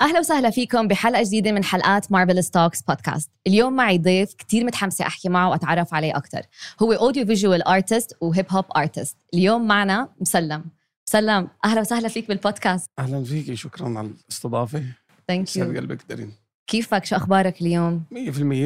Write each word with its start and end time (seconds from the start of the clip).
أهلا 0.00 0.18
وسهلا 0.18 0.50
فيكم 0.50 0.88
بحلقة 0.88 1.22
جديدة 1.22 1.52
من 1.52 1.64
حلقات 1.64 2.12
ماربل 2.12 2.44
ستوكس 2.44 2.82
بودكاست 2.82 3.30
اليوم 3.46 3.76
معي 3.76 3.98
ضيف 3.98 4.34
كتير 4.34 4.64
متحمسة 4.64 5.06
أحكي 5.06 5.28
معه 5.28 5.50
وأتعرف 5.50 5.94
عليه 5.94 6.16
أكثر 6.16 6.42
هو 6.82 6.92
audio 6.92 7.26
visual 7.26 7.62
artist 7.62 8.16
و 8.20 8.27
hip 8.27 8.46
hop 8.50 8.64
artist 8.76 9.16
اليوم 9.34 9.66
معنا 9.66 10.08
مسلم. 10.20 10.64
مسلم 11.08 11.48
أهلا 11.64 11.80
وسهلا 11.80 12.08
فيك 12.08 12.28
بالبودكاست 12.28 12.90
أهلا 12.98 13.24
فيكي 13.24 13.56
شكرا 13.56 13.98
على 13.98 14.10
الاستضافة. 14.24 14.82
thank 15.28 15.56
you 15.56 15.64
قلبك 15.64 15.98
دارين؟ 16.08 16.32
كيفك؟ 16.66 17.04
شو 17.04 17.16
أخبارك 17.16 17.60
اليوم؟ 17.62 18.02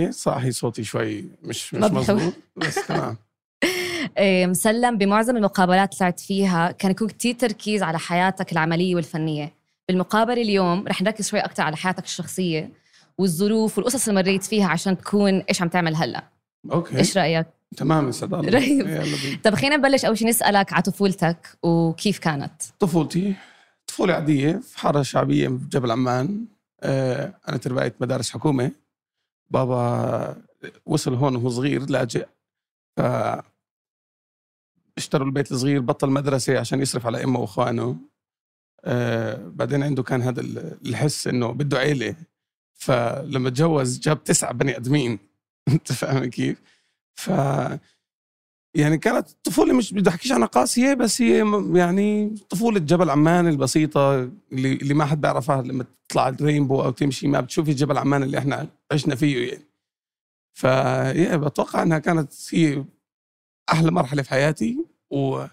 100% 0.09 0.11
صاحي 0.11 0.53
صوتي 0.53 0.85
شوي 0.85 1.25
مش 1.43 1.75
مش. 1.75 1.91
مظبوط 1.91 2.33
بس 2.57 2.87
تمام. 2.87 3.17
مسلم 4.47 4.99
بمعظم 4.99 5.37
المقابلات 5.37 5.89
اللي 5.89 5.99
طلعت 5.99 6.21
فيها 6.21 6.71
كان 6.71 6.91
يكون 6.91 7.09
كتير 7.09 7.35
تركيز 7.35 7.83
على 7.83 7.99
حياتك 7.99 8.53
العملية 8.53 8.95
والفنية. 8.95 9.55
بالمقابله 9.89 10.43
اليوم 10.43 10.89
رح 10.89 11.03
نركز 11.03 11.29
شوي 11.29 11.41
أكثر 11.41 11.63
على 11.63 11.77
حياتك 11.77 12.05
الشخصية 12.05 12.71
والظروف 13.19 13.79
والقصص 13.79 14.09
اللي 14.09 14.23
مريت 14.23 14.45
فيها 14.45 14.69
عشان 14.69 14.99
تكون 14.99 15.39
إيش 15.39 15.63
عم 15.63 15.69
تعمل 15.69 15.95
هلأ. 15.95 16.25
أوكي. 16.73 16.99
إيش 16.99 17.19
رأيك؟ 17.19 17.47
تمام 17.77 18.07
يا 18.07 18.13
سعد 18.13 18.35
الله. 18.35 18.51
رهيب. 18.51 19.41
طب 19.45 19.55
خلينا 19.55 19.77
نبلش 19.77 20.05
أول 20.05 20.19
شيء 20.19 20.29
نسألك 20.29 20.73
على 20.73 20.83
طفولتك 20.83 21.59
وكيف 21.63 22.19
كانت؟ 22.19 22.63
طفولتي؟ 22.79 23.35
طفولة 23.87 24.15
عادية 24.15 24.53
في 24.53 24.79
حارة 24.79 25.03
شعبية 25.03 25.49
في 25.49 25.59
جبل 25.71 25.91
عمان. 25.91 26.45
آه 26.83 27.35
أنا 27.49 27.57
تربيت 27.57 27.95
مدارس 28.01 28.31
حكومة. 28.31 28.71
بابا 29.51 30.37
وصل 30.87 31.15
هون 31.15 31.37
وهو 31.37 31.49
صغير 31.49 31.91
لاجئ. 31.91 32.27
ف 32.97 33.01
اشتروا 35.01 35.27
البيت 35.27 35.53
الصغير 35.53 35.81
بطل 35.81 36.11
مدرسة 36.11 36.59
عشان 36.59 36.83
يصرف 36.83 37.07
على 37.07 37.25
أمه 37.25 37.41
وإخوانه. 37.41 37.97
آه 38.85 39.49
بعدين 39.49 39.83
عنده 39.83 40.03
كان 40.03 40.23
هذا 40.23 40.41
ال- 40.41 40.79
الحس 40.87 41.27
إنه 41.27 41.53
بده 41.53 41.79
عيلة. 41.79 42.17
فلما 42.75 43.51
تجوز 43.51 43.99
جاب 44.01 44.25
تسعة 44.25 44.53
بني 44.53 44.77
آدمين. 44.77 45.19
أنت 45.69 45.93
فاهم 45.93 46.25
كيف؟ 46.25 46.63
ف 47.19 47.31
يعني 48.77 48.99
كانت 48.99 49.29
الطفولة 49.31 49.75
مش 49.75 49.93
بدي 49.95 50.11
أحكيش 50.11 50.33
عنها 50.33 50.47
قاسية 50.47 50.95
بس 50.95 51.23
هي 51.23 51.45
يعني 51.75 52.35
طفولة 52.51 52.79
جبل 52.81 53.11
عمان 53.11 53.49
البسيطة 53.49 54.15
اللي, 54.53 54.73
اللي 54.73 54.95
ما 54.95 55.05
حد 55.05 55.21
بيعرفها 55.21 55.63
لما 55.63 55.85
تطلع 56.09 56.29
الرينبو 56.29 56.83
أو 56.83 56.91
تمشي 56.91 57.29
ما 57.29 57.41
بتشوفي 57.41 57.73
جبل 57.73 57.99
عمان 57.99 58.23
اللي 58.23 58.39
إحنا 58.39 58.69
عشنا 58.93 59.15
فيه 59.15 59.49
يعني. 59.49 59.65
فيا 60.55 61.37
بتوقع 61.37 61.83
إنها 61.83 61.99
كانت 61.99 62.33
هي 62.55 62.85
أحلى 63.73 63.91
مرحلة 63.91 64.23
في 64.23 64.31
حياتي. 64.31 64.85
و 65.11 65.45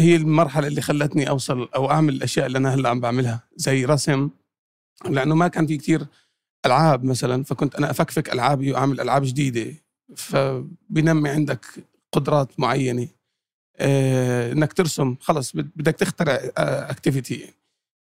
هي 0.00 0.16
المرحلة 0.16 0.66
اللي 0.66 0.80
خلتني 0.80 1.28
أوصل 1.28 1.68
أو 1.74 1.90
أعمل 1.90 2.14
الأشياء 2.14 2.46
اللي 2.46 2.58
أنا 2.58 2.74
هلأ 2.74 2.88
عم 2.88 3.00
بعملها 3.00 3.40
زي 3.56 3.84
رسم 3.84 4.30
لأنه 5.08 5.34
ما 5.34 5.48
كان 5.48 5.66
في 5.66 5.76
كتير 5.76 6.06
ألعاب 6.66 7.04
مثلا 7.04 7.44
فكنت 7.44 7.74
أنا 7.74 7.90
أفكفك 7.90 8.32
ألعابي 8.32 8.72
وأعمل 8.72 9.00
ألعاب 9.00 9.22
جديدة. 9.24 9.74
فبنمي 10.16 11.28
عندك 11.28 11.66
قدرات 12.12 12.60
معينة. 12.60 13.08
آه، 13.76 14.52
إنك 14.52 14.72
ترسم 14.72 15.16
خلص 15.20 15.52
بد- 15.56 15.70
بدك 15.76 15.94
تخترع 15.94 16.40
اكتيفيتي 16.90 17.54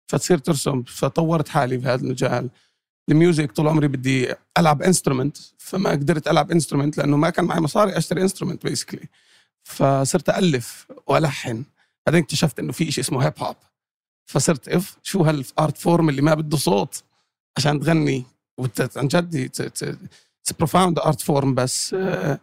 فتصير 0.08 0.38
ترسم. 0.38 0.83
فطورت 0.83 1.49
حالي 1.49 1.80
في 1.80 1.88
هذا 1.88 2.03
المجال. 2.03 2.49
ال 3.09 3.16
music 3.16 3.52
طول 3.52 3.67
عمري 3.67 3.88
بدي 3.88 4.33
ألعب 4.58 4.81
instrument 4.81 5.38
فما 5.58 5.89
قدرت 5.89 6.27
ألعب 6.27 6.52
instrument 6.52 6.97
لأنه 6.97 7.17
ما 7.17 7.30
كان 7.30 7.45
معي 7.45 7.59
مصاري 7.59 7.97
أشتري 7.97 8.21
instrument 8.21 8.63
basically 8.63 9.09
فصرت 9.67 10.29
ألف 10.29 10.87
وألحن. 11.07 11.63
بعدين 12.05 12.21
اكتشفت 12.21 12.59
إنه 12.59 12.71
في 12.71 12.91
شيء 12.91 13.03
اسمه 13.03 13.25
hip 13.25 13.33
hop 13.39 13.55
فصرت 14.25 14.69
إف 14.69 14.97
شو 15.03 15.23
هال 15.23 15.45
art 15.45 15.77
form 15.77 16.09
اللي 16.09 16.21
ما 16.21 16.33
بده 16.33 16.57
صوت 16.57 17.03
عشان 17.58 17.80
تغني. 17.80 18.23
عن 18.97 19.08
جد 19.08 19.52
profound 20.59 20.99
art 20.99 21.21
form 21.21 21.55
بس 21.55 21.93
آه، 21.93 22.39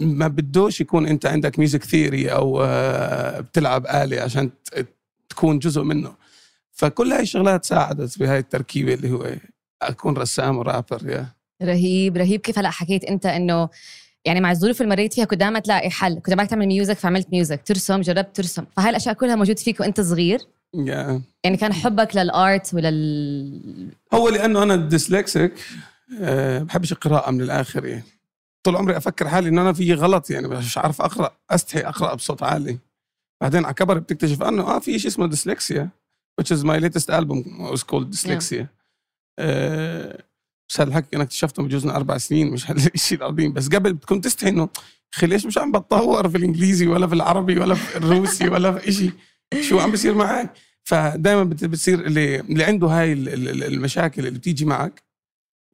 ما 0.00 0.28
بدوش 0.28 0.80
يكون 0.80 1.06
أنت 1.06 1.26
عندك 1.26 1.58
music 1.58 1.84
theory 1.84 2.32
أو 2.32 2.62
آه، 2.62 3.40
بتلعب 3.40 3.86
آلة 3.86 4.20
عشان 4.20 4.50
تكون 5.28 5.58
جزء 5.58 5.82
منه. 5.82 6.14
فكل 6.72 7.12
هاي 7.12 7.22
الشغلات 7.22 7.64
ساعدت 7.64 8.18
بهاي 8.18 8.38
التركيبة 8.38 8.94
اللي 8.94 9.10
هو 9.10 9.34
أكون 9.82 10.16
رسام 10.16 10.56
و 10.58 10.65
rapper 10.65 11.10
yeah 11.10 11.26
رهيب 11.62 12.16
رهيب. 12.16 12.40
كيف 12.40 12.58
هلا 12.58 12.70
حكيت 12.70 13.04
أنت 13.04 13.26
إنه 13.26 13.68
يعني 14.24 14.40
مع 14.40 14.50
الظروف 14.50 14.80
اللي 14.80 14.90
مريت 14.90 15.14
فيها 15.14 15.24
كنت 15.24 15.40
دائما 15.40 15.58
تلاقي 15.58 15.90
حل. 15.90 16.14
كنت 16.14 16.34
بدك 16.34 16.46
تعمل 16.50 16.66
music 16.66 16.98
فعملت 16.98 17.28
music 17.32 17.62
ترسم 17.62 18.00
جربت 18.00 18.36
ترسم. 18.36 18.64
فهاي 18.76 18.90
الاشياء 18.90 19.14
كلها 19.14 19.36
موجوده 19.36 19.62
فيك 19.62 19.80
وأنت 19.80 20.00
صغير؟ 20.00 20.40
yeah 20.74 21.22
يعني 21.44 21.56
كان 21.56 21.72
حبك 21.72 22.16
لل 22.16 22.39
art 22.39 22.74
ولل 22.74 23.88
هو 24.14 24.28
لأنه 24.28 24.62
أنا 24.62 24.76
dyslexic 24.76 25.52
أه 26.20 26.58
بحبش 26.58 26.92
القراءة 26.92 27.30
من 27.30 27.40
الآخر 27.40 27.86
يعني. 27.86 28.04
طول 28.64 28.76
عمري 28.76 28.96
أفكر 28.96 29.28
حالي 29.28 29.48
إنه 29.48 29.62
أنا 29.62 29.72
في 29.72 29.94
غلط 29.94 30.30
يعني 30.30 30.48
مش 30.48 30.78
عارف 30.78 31.02
أقرأ 31.02 31.36
أستحي 31.50 31.80
أقرأ 31.80 32.14
بصوت 32.14 32.42
عالي. 32.42 32.78
بعدين 33.40 33.64
على 33.64 33.74
كبر 33.74 33.98
بتكتشف 33.98 34.42
أنه 34.42 34.62
آه 34.62 34.78
في 34.78 34.98
شيء 34.98 35.10
اسمه 35.10 35.26
ديسلكسيا 35.26 35.88
which 36.40 36.56
is 36.56 36.60
my 36.62 36.78
latest 36.84 37.10
album 37.10 37.38
was 37.72 37.82
called 37.82 38.14
dyslexia 38.14 38.64
آه، 39.38 40.22
بس 40.70 40.80
الحكي 40.80 41.16
أنا 41.16 41.24
اكتشفته 41.24 41.62
بجوز 41.62 41.84
من 41.86 41.90
أربع 41.90 42.18
سنين 42.18 42.50
مش 42.50 42.70
هالشيء 42.70 43.18
العظيم. 43.18 43.52
بس 43.52 43.68
قبل 43.68 43.92
بتكون 43.92 44.20
تستحي 44.20 44.48
إنه 44.50 44.68
أخي 45.14 45.26
ليش 45.26 45.46
مش 45.46 45.58
عم 45.58 45.72
بتطور 45.72 46.28
في 46.28 46.36
الإنجليزي 46.36 46.86
ولا 46.86 47.06
في 47.06 47.14
العربي 47.14 47.58
ولا 47.58 47.74
في 47.74 47.96
الروسي 47.98 48.48
ولا 48.48 48.72
في 48.78 48.92
شيء 48.92 49.12
شو 49.60 49.78
عم 49.80 49.90
بيصير 49.90 50.14
معي 50.14 50.48
فدائما 50.84 51.44
بتصير 51.44 52.06
اللي 52.06 52.40
اللي 52.40 52.64
عنده 52.64 52.86
هاي 52.86 53.12
ال- 53.12 53.28
ال- 53.28 53.48
ال- 53.48 53.64
المشاكل 53.64 54.26
اللي 54.26 54.38
بتيجي 54.38 54.64
معك 54.64 55.02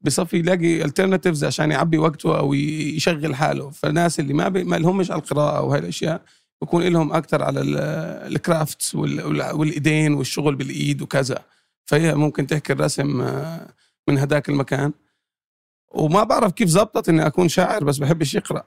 بصفي 0.02 0.36
يلاقي 0.38 0.84
alternatives 0.84 1.44
عشان 1.44 1.70
يعبي 1.70 1.98
وقته 1.98 2.38
أو 2.38 2.54
يشغل 2.54 3.34
حاله. 3.34 3.70
فالناس 3.70 4.20
اللي 4.20 4.34
ما 4.34 4.48
بي 4.48 4.64
ما 4.64 4.76
لهمش 4.76 5.10
على 5.10 5.20
القراءة 5.20 5.62
وهي 5.62 5.78
الأشياء 5.78 6.22
بكون 6.62 6.82
لهم 6.82 7.12
أكثر 7.12 7.42
على 7.42 7.60
الكرافتس 8.26 8.94
والإيدين 8.94 10.14
والشغل 10.14 10.54
بالإيد 10.54 11.02
وكذا. 11.02 11.38
فهي 11.84 12.14
ممكن 12.14 12.46
تحكي 12.46 12.72
الرسم 12.72 13.20
آه، 13.20 13.68
من 14.08 14.18
هداك 14.18 14.48
المكان. 14.48 14.92
وما 15.94 16.24
بعرف 16.24 16.52
كيف 16.52 16.68
زبطت 16.68 17.08
إني 17.08 17.26
أكون 17.26 17.48
شاعر 17.48 17.84
بس 17.84 17.98
بحبش 17.98 18.34
يقرأ. 18.34 18.62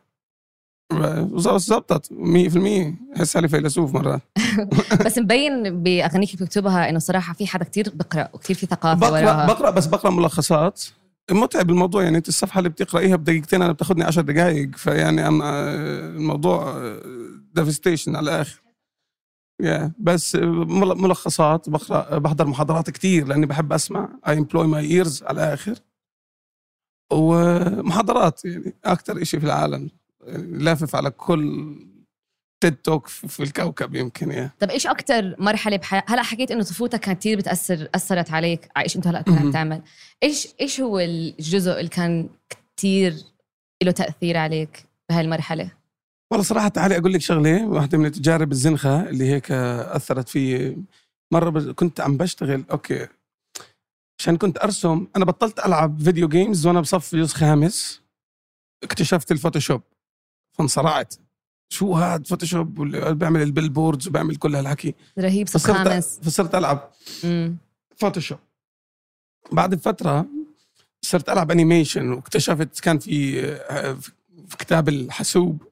زبطت 1.57 2.13
100% 2.13 3.17
حس 3.19 3.33
حالي 3.33 3.47
فيلسوف 3.47 3.93
مرات 3.93 4.21
بس 5.05 5.17
مبين 5.17 5.83
بأغانيك 5.83 6.33
اللي 6.33 6.45
بتكتبها 6.45 6.89
إنه 6.89 6.99
صراحة 6.99 7.33
في 7.33 7.47
حدا 7.47 7.63
كتير 7.65 7.91
بقرأ 7.93 8.29
وكتير 8.33 8.55
في 8.55 8.65
ثقافة 8.65 8.99
بقرأ 8.99 9.11
وراها. 9.21 9.47
بقرأ 9.47 9.69
بس 9.69 9.85
بقرأ 9.85 10.11
ملخصات. 10.11 10.83
متعب 11.31 11.69
الموضوع 11.69 12.03
يعني 12.03 12.17
أنت 12.17 12.27
الصفحة 12.27 12.59
اللي 12.59 12.69
بتقرأيها 12.69 13.15
بدقيقتين 13.15 13.61
أنا 13.61 13.71
بتاخذني 13.71 14.03
10 14.03 14.21
دقائق 14.21 14.75
فيعني 14.75 15.27
الموضوع 15.27 16.81
devastation 17.53 18.15
على 18.15 18.23
الآخر. 18.23 18.61
yeah 19.61 19.91
بس 19.99 20.35
مل- 20.35 20.97
ملخصات 21.01 21.69
بقرا 21.69 22.17
بحضر 22.17 22.47
محاضرات 22.47 22.89
كتير 22.89 23.27
لأني 23.27 23.45
بحب 23.45 23.73
أسمع. 23.73 24.09
I 24.27 24.37
employ 24.37 24.67
my 24.67 24.85
ears 24.91 25.23
على 25.23 25.43
الآخر 25.43 25.75
ومحاضرات 27.13 28.45
يعني 28.45 28.73
أكثر 28.85 29.23
شيء 29.23 29.39
في 29.39 29.45
العالم. 29.45 29.89
يعني 30.23 30.57
لافف 30.57 30.95
على 30.95 31.09
كل 31.11 31.75
TED 32.63 32.75
Talk 32.75 33.07
في 33.07 33.43
الكوكب 33.43 33.95
يمكن 33.95 34.31
yeah 34.31 34.51
طب 34.59 34.69
إيش 34.69 34.87
أكثر 34.87 35.35
مرحلة 35.39 35.77
بحياتك 35.77 36.11
هلأ 36.11 36.23
حكيت 36.23 36.51
إنه 36.51 36.63
طفولتك 36.63 36.99
كانت 36.99 37.19
كثير 37.19 37.37
بتأثر 37.37 37.89
أثرت 37.95 38.31
عليك؟ 38.31 38.69
على 38.75 38.83
إيش 38.83 38.95
أنت 38.95 39.07
هلأ 39.07 39.21
كنت. 39.21 39.53
تعمل. 39.53 39.81
إيش 40.23 40.47
إيش 40.61 40.81
هو 40.81 40.99
الجزء 40.99 41.71
اللي 41.71 41.89
كان 41.89 42.29
كثير 42.77 43.15
له 43.83 43.91
تأثير 43.91 44.37
عليك 44.37 44.85
بهاي 45.09 45.21
المرحله 45.21 45.71
والله 46.31 46.45
صراحة 46.45 46.67
تعالي 46.67 46.97
أقول 46.97 47.13
لك 47.13 47.21
شغلة 47.21 47.67
واحدة 47.67 47.97
من 47.97 48.05
التجارب 48.05 48.51
الزنخة 48.51 49.09
اللي 49.09 49.29
هيك 49.29 49.51
أثرت 49.51 50.29
في 50.29 50.75
مرة 51.33 51.71
كنت 51.71 52.01
عم 52.01 52.17
بشتغل 52.17 52.65
أوكي. 52.71 53.07
عشان 54.19 54.37
كنت 54.37 54.57
أرسم 54.57 55.07
أنا 55.15 55.25
بطلت 55.25 55.59
ألعب 55.59 56.01
video 56.01 56.27
games 56.27 56.67
وأنا 56.67 56.81
بصف 56.81 57.15
جزء 57.15 57.35
خامس. 57.35 58.01
اكتشفت 58.83 59.31
ال 59.31 59.36
Photoshop. 59.36 59.81
فانصرعت. 60.57 61.15
شو 61.73 61.93
هاد 61.93 62.27
Photoshop؟ 62.27 62.81
بيعمل 62.91 63.41
ال 63.41 63.47
billboards 63.47 64.07
وبيعمل 64.07 64.35
كل 64.35 64.55
هالحكي. 64.55 64.95
رهيب 65.19 65.47
صف 65.47 65.53
فصرت 65.57 65.87
خامس. 65.87 66.19
فصرت 66.23 66.55
ألعب. 66.55 66.91
مم. 67.23 67.57
Photoshop. 67.97 68.39
بعد 69.51 69.75
فترة 69.75 70.25
صرت 71.01 71.29
ألعب 71.29 71.51
animation 71.51 72.11
واكتشفت 72.11 72.79
كان 72.79 72.99
في 72.99 73.41
في 74.47 74.57
كتاب 74.59 74.89
الحاسوب. 74.89 75.68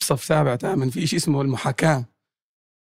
بصف 0.00 0.24
سابع 0.24 0.56
ثامن 0.56 0.90
في 0.90 1.06
شيء 1.06 1.18
اسمه 1.18 1.42
المحاكاة. 1.42 2.04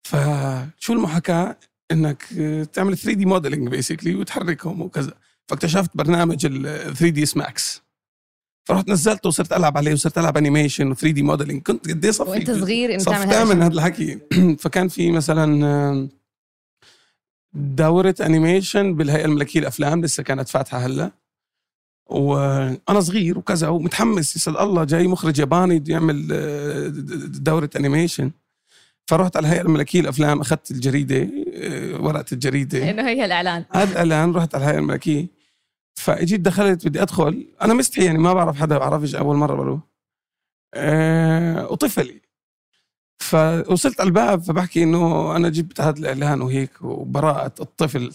فشو 0.06 0.92
المحاكاة؟ 0.92 1.56
إنك 1.92 2.22
تعمل 2.72 2.98
3D 2.98 3.24
modeling 3.24 3.68
basically 3.68 4.14
وتحركهم 4.14 4.82
وكذا. 4.82 5.14
فاكتشفت 5.48 5.90
برنامج 5.94 6.46
ال 6.46 6.62
3D 6.96 7.24
Max 7.36 7.82
فرحت 8.68 8.88
نزلته 8.88 9.28
وصرت 9.28 9.52
ألعب 9.52 9.76
عليه 9.76 9.92
وصرت 9.92 10.18
ألعب 10.18 10.36
animation 10.36 10.94
و 10.94 11.06
3D 11.06 11.22
modeling 11.22 11.62
كنت 11.62 11.90
قد 11.90 12.04
إيه 12.04 12.12
صفي؟ 12.12 12.30
وأنت 12.30 12.50
صغير 12.50 12.90
انه 12.90 12.98
صف 12.98 13.24
ثامن 13.24 13.62
هذا 13.62 13.74
الحكي. 13.74 14.18
فكان 14.62 14.88
في 14.88 15.10
مثلا 15.10 16.08
دورة 17.54 18.14
animation 18.20 18.94
بالهيئة 18.94 19.24
الملكية 19.24 19.60
الافلام 19.60 20.04
لسه 20.04 20.22
كانت 20.22 20.48
فاتحة 20.48 20.78
هلأ. 20.78 21.10
وأنا 22.08 23.00
صغير 23.00 23.38
وكذا 23.38 23.68
ومتحمس 23.68 24.36
يسأل 24.36 24.58
الله 24.58 24.84
جاي 24.84 25.06
مخرج 25.08 25.38
ياباني 25.38 25.84
يعمل 25.88 26.28
آه، 26.32 26.88
دورة 27.26 27.70
animation 27.76 28.30
فرحت 29.08 29.36
على 29.36 29.46
الهيئة 29.46 29.62
الملكية 29.62 30.00
الافلام 30.00 30.40
أخذت 30.40 30.70
الجريدة 30.70 31.28
آه، 31.54 32.02
ورقة 32.02 32.24
الجريدة. 32.32 32.90
إنه 32.90 33.08
هي 33.08 33.24
الإعلان. 33.24 33.64
هذا 33.72 33.90
الإعلان 34.02 34.32
رحت 34.32 34.54
على 34.54 34.64
الهيئة 34.64 34.78
الملكية. 34.78 35.26
فاجيت 35.94 36.40
دخلت 36.40 36.86
بدي 36.86 37.02
أدخل. 37.02 37.46
أنا 37.62 37.74
مستحي 37.74 38.04
يعني 38.04 38.18
ما 38.18 38.32
بعرف 38.34 38.60
حدا 38.60 38.78
بعرفش 38.78 39.14
أول 39.14 39.36
مرة 39.36 39.54
بروح. 39.54 39.80
أه 40.74 41.72
وطفل 41.72 42.20
فوصلت 43.18 44.00
على 44.00 44.08
الباب 44.08 44.42
فبحكي 44.42 44.82
إنه 44.82 45.36
أنا 45.36 45.48
جبت 45.48 45.80
هذا 45.80 45.98
الإعلان 45.98 46.40
وهيك 46.40 46.82
وبراءة 46.82 47.54
الطفل. 47.60 48.12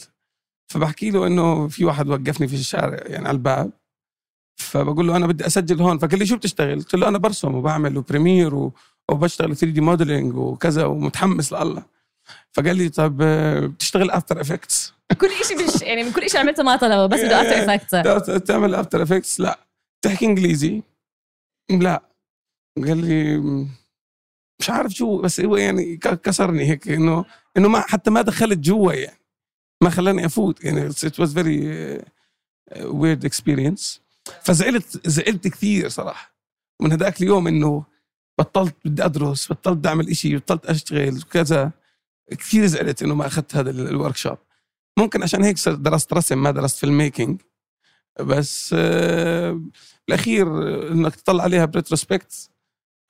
فبحكي 0.68 1.10
له 1.10 1.28
إنه 1.28 1.68
في 1.68 1.86
واحد 1.86 2.07
وقفني 2.07 2.48
في 2.48 2.56
الشارع 2.56 3.00
يعني 3.06 3.28
على 3.28 3.36
الباب. 3.36 3.72
فبقول 4.55 5.07
له 5.07 5.15
أنا 5.15 5.27
بدي 5.27 5.45
أسجل 5.45 5.81
هون. 5.81 5.97
فقال 5.97 6.19
لي 6.19 6.25
شو 6.25 6.38
بتشتغل؟ 6.38 6.75
قلت 6.79 6.95
له 6.95 7.07
أنا 7.07 7.17
برسم 7.17 7.55
وبعمل 7.55 7.97
و 7.98 8.04
Premiere 8.04 8.56
و- 8.55 8.73
وبشتغل 9.11 9.55
3D 9.57 9.81
modeling 9.81 10.36
وكذا 10.35 10.85
ومتحمس 10.85 11.53
لله. 11.53 11.83
فقال 12.51 12.75
لي 12.77 12.89
طب 12.89 13.19
آه، 13.21 13.59
بتشتغل 13.59 14.11
After 14.12 14.42
Effects 14.42 14.94
كل 15.21 15.29
شيء 15.47 15.57
مش 15.67 15.81
يعني 15.81 16.03
من 16.03 16.11
كل 16.11 16.29
شيء 16.29 16.39
عملته 16.39 16.63
ما 16.63 16.75
طلبه 16.75 17.05
بس 17.05 17.19
بده 17.19 17.41
After 17.42 17.74
Effect 17.74 18.44
تعمل 18.47 18.75
After 18.75 19.04
Effects 19.04 19.39
لا. 19.39 19.59
تحكي 20.01 20.25
إنجليزي؟ 20.25 20.81
لا. 21.69 22.03
قال 22.88 22.97
لي 23.05 23.38
مش 24.59 24.69
عارف 24.69 24.91
شو 24.91 25.21
بس 25.21 25.39
هو 25.41 25.57
يعني 25.57 25.97
كسرني 25.97 26.69
هيك 26.69 26.88
انه 26.88 27.25
إنه 27.57 27.67
ما 27.69 27.79
حتى 27.81 28.11
ما 28.11 28.21
دخلت 28.21 28.57
جوا 28.59 28.94
يعني. 28.94 29.19
ما 29.83 29.89
خلاني 29.89 30.25
أفوت 30.25 30.63
يعني. 30.63 30.89
Was 30.91 31.29
very 31.29 31.59
uh, 31.63 32.85
weird 32.85 33.23
experience. 33.29 34.00
فزعلت 34.44 35.08
زعلت 35.08 35.48
كثير 35.48 35.90
صراحة. 35.90 36.34
من 36.81 36.92
هذاك 36.92 37.22
اليوم 37.22 37.48
إنه 37.48 37.86
بطلت 38.40 38.75
بدي 38.86 39.06
أدرس 39.06 39.52
بطلت 39.52 39.88
أعمل 39.88 40.10
إشي 40.10 40.38
بطلت 40.38 40.66
أشتغل 40.66 41.18
وكذا 41.18 41.72
كثير 42.31 42.66
زعلت 42.66 43.04
إنه 43.04 43.16
ما 43.16 43.28
أخذت 43.28 43.56
هذا 43.56 43.70
ال 43.69 44.15
workshop 44.18 44.38
ممكن 45.00 45.24
عشان 45.24 45.44
هيك 45.44 45.70
درست 45.70 46.14
رسم 46.14 46.44
ما 46.44 46.52
درست 46.52 46.78
filmmaking 46.77 47.42
بس 48.20 48.75
آه، 48.78 49.62
بالاخير 50.08 50.48
آه، 50.48 50.92
إنك 50.92 51.16
تطلع 51.16 51.44
عليها 51.44 51.66
ب 51.65 51.73
retrospect 51.73 52.50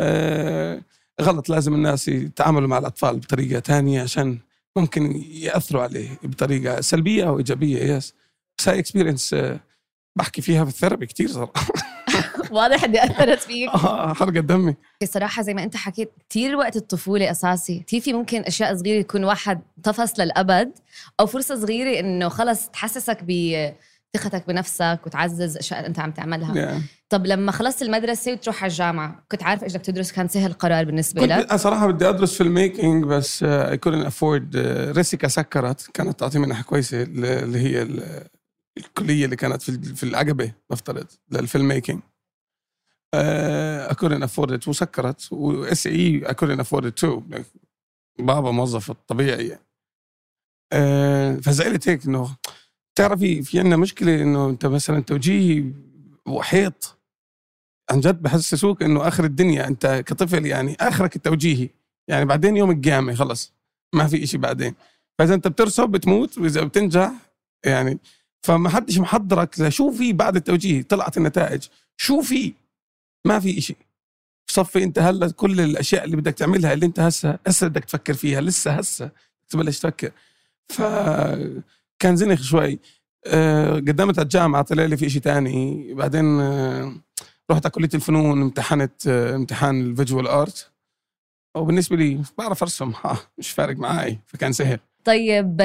آه، 0.01 0.81
غلط. 1.21 1.49
لازم 1.49 1.73
الناس 1.73 2.07
يتعاملوا 2.07 2.67
مع 2.67 2.77
الأطفال 2.77 3.19
بطريقة 3.19 3.59
تانية 3.59 4.01
عشان 4.01 4.39
ممكن 4.75 5.11
يأثروا 5.31 5.83
عليه 5.83 6.19
بطريقة 6.23 6.81
سلبية 6.81 7.27
أو 7.27 7.37
إيجابية 7.37 7.95
yes 7.95 8.13
بس 8.57 8.69
هاي 8.69 8.79
experience 8.79 9.35
بحكي 10.15 10.41
فيها 10.41 10.63
في 10.65 10.69
ال 10.71 10.75
therapy 10.75 11.05
كثير 11.05 11.27
صراحة. 11.27 11.53
واضح 12.51 12.83
إني 12.83 13.03
أثرت 13.03 13.39
فيك. 13.39 13.69
آه، 13.69 14.13
حرقت 14.13 14.37
دمي. 14.37 14.75
الصراحة 15.01 15.41
زي 15.43 15.53
ما 15.53 15.63
أنت 15.63 15.75
حكيت 15.75 16.11
كتير 16.29 16.55
وقت 16.55 16.75
الطفولة 16.75 17.31
أساسي. 17.31 17.79
كتير 17.79 18.01
في 18.01 18.13
ممكن 18.13 18.41
أشياء 18.41 18.75
صغيرة 18.75 18.99
يكون 18.99 19.23
واحد 19.23 19.61
tefs 19.83 20.19
للأبد 20.19 20.71
أو 21.19 21.25
فرصة 21.25 21.55
صغيرة 21.55 21.99
إنه 21.99 22.29
خلص 22.29 22.69
تحسسك 22.69 23.23
بثقتك 23.23 24.47
بنفسك 24.47 24.99
وتعزز 25.05 25.57
أشياء 25.57 25.85
أنت 25.85 25.99
عم 25.99 26.11
تعملها. 26.11 26.55
يعني 26.57 26.81
طب 27.09 27.25
لما 27.25 27.51
خلصت 27.51 27.81
المدرسة 27.81 28.31
وتروح 28.31 28.63
على 28.63 28.71
الجامعة 28.71 29.23
كنت 29.31 29.43
عارف 29.43 29.63
إيش 29.63 29.73
بدك 29.73 29.85
تدرس؟ 29.85 30.11
كان 30.11 30.27
سهل 30.27 30.53
قرار 30.53 30.85
بالنسبة 30.85 31.21
كنت 31.21 31.31
لك؟ 31.31 31.47
أنا 31.49 31.57
صراحة 31.57 31.87
بدي 31.91 32.09
أدرس 32.09 32.33
في 32.35 32.41
الميكينج 32.43 33.03
بس 33.05 33.43
اي 33.43 33.77
كودنت 33.77 34.05
افورد 34.05 34.57
ريسيكا 34.95 35.27
سكرت. 35.27 35.87
كانت 35.93 36.19
تعطي 36.19 36.39
منحه 36.39 36.63
كويسة 36.63 37.01
اللي 37.03 37.59
هي 37.59 37.81
ال- 37.81 38.27
الكلية 38.77 39.25
اللي 39.25 39.35
كانت 39.35 39.61
في 39.61 39.95
في 39.95 40.03
العقبة 40.03 40.53
بفترض 40.69 41.07
للفيلم 41.31 41.67
ميكينج. 41.67 42.01
اي 43.13 43.95
كودنت 43.95 44.23
افورد 44.23 44.67
وسكرت 44.67 45.33
واس 45.33 45.87
اي 45.87 46.27
اي 46.29 46.33
كودنت 46.33 46.59
افورد 46.59 46.91
تو 46.91 47.21
بابا 48.19 48.51
موظف 48.51 48.91
طبيعي 48.91 49.47
يعني. 49.47 49.61
آه، 50.73 51.35
فزعلت 51.35 51.89
هيك 51.89 52.05
إنه 52.05 52.35
بتعرفي 52.93 53.41
في 53.43 53.59
عندنا 53.59 53.77
مشكلة 53.77 54.21
إنه 54.21 54.49
أنت 54.49 54.65
مثلا 54.65 54.99
توجيهي 55.03 55.71
وحيط. 56.27 56.97
عن 57.91 57.99
جد 57.99 58.21
بحسسوك 58.21 58.83
إنه 58.83 59.07
آخر 59.07 59.23
الدنيا 59.23 59.67
أنت 59.67 60.03
كطفل 60.07 60.45
يعني 60.45 60.75
آخرك 60.79 61.15
التوجيهي 61.15 61.69
يعني 62.07 62.25
بعدين 62.25 62.57
يوم 62.57 62.71
القيامة 62.71 63.15
خلص 63.15 63.53
ما 63.95 64.07
في 64.07 64.23
إشي 64.23 64.37
بعدين. 64.37 64.75
فإذا 65.19 65.33
أنت 65.33 65.47
بترسب 65.47 65.89
بتموت 65.89 66.37
وإذا 66.37 66.63
بتنجح 66.63 67.11
يعني 67.65 67.99
فما 68.43 68.69
حدش 68.69 68.97
محضرك 68.99 69.59
لشو 69.59 69.91
في 69.91 70.13
بعد 70.13 70.35
التوجيهي 70.35 70.83
طلعت 70.83 71.17
النتائج. 71.17 71.63
شو 71.97 72.21
في؟ 72.21 72.53
ما 73.25 73.39
في 73.39 73.57
إشي. 73.57 73.75
صفي 74.47 74.83
أنت 74.83 74.99
هلأ 74.99 75.31
كل 75.31 75.61
الأشياء 75.61 76.03
اللي 76.03 76.15
بدك 76.17 76.33
تعملها 76.33 76.73
اللي 76.73 76.85
أنت 76.85 76.99
هسه 76.99 77.39
هسه 77.47 77.67
بدك 77.67 77.85
تفكر 77.85 78.13
فيها 78.13 78.41
لسه 78.41 78.71
هسه 78.71 79.11
تبلش 79.49 79.79
تفكر. 79.79 80.11
فكان 80.69 82.15
زنخ 82.15 82.41
شوي. 82.41 82.79
أه 83.25 83.75
قدمت 83.75 84.19
على 84.19 84.23
الجامعة 84.25 84.61
طلع 84.61 84.85
لي 84.85 84.97
في 84.97 85.09
شيء 85.09 85.21
تاني. 85.21 85.93
بعدين 85.93 86.39
أه 86.39 86.95
رحت 87.51 87.65
على 87.65 87.71
كلية 87.71 87.89
الفنون 87.93 88.41
امتحنت 88.41 89.07
أه 89.07 89.35
امتحان 89.35 89.81
ال 89.81 89.88
visual 89.88 90.27
art 90.27 90.71
وبالنسبة 91.55 91.95
لي 91.95 92.21
بعرف 92.37 92.63
أرسم. 92.63 92.93
ها 93.05 93.17
مش 93.39 93.51
فارق 93.51 93.77
معي 93.77 94.19
فكان 94.27 94.51
سهل. 94.53 94.79
طيب 95.05 95.61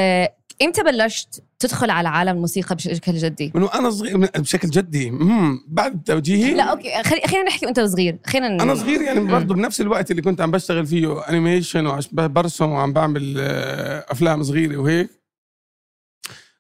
إمتى 0.63 0.83
بلشت 0.83 1.43
تدخل 1.59 1.91
على 1.91 2.09
عالم 2.09 2.37
الموسيقى 2.37 2.75
بشكل 2.75 3.13
جدي؟ 3.13 3.53
من 3.55 3.63
وأنا 3.63 3.91
صغير 3.91 4.17
بشكل 4.17 4.71
جدي 4.71 5.11
مم. 5.11 5.61
بعد 5.69 6.03
توجيهي 6.03 6.55
لا 6.55 6.63
أوكي 6.63 7.03
خلي 7.03 7.21
خلينا 7.27 7.45
نحكي 7.45 7.67
وأنت 7.67 7.81
صغير 7.81 8.19
خلينا 8.27 8.63
أنا 8.63 8.75
صغير 8.75 9.03
يعني. 9.03 9.21
برضه 9.21 9.55
بنفس 9.55 9.81
الوقت 9.81 10.11
اللي 10.11 10.23
كنت 10.23 10.41
عم 10.41 10.51
بشتغل 10.51 10.87
فيه 10.87 11.29
animation 11.29 11.87
وعم 11.87 12.09
برسم 12.13 12.71
وعم 12.71 12.93
بعمل 12.93 13.35
آه، 13.39 14.07
أفلام 14.09 14.43
صغيرة 14.43 14.77
وهيك 14.77 15.11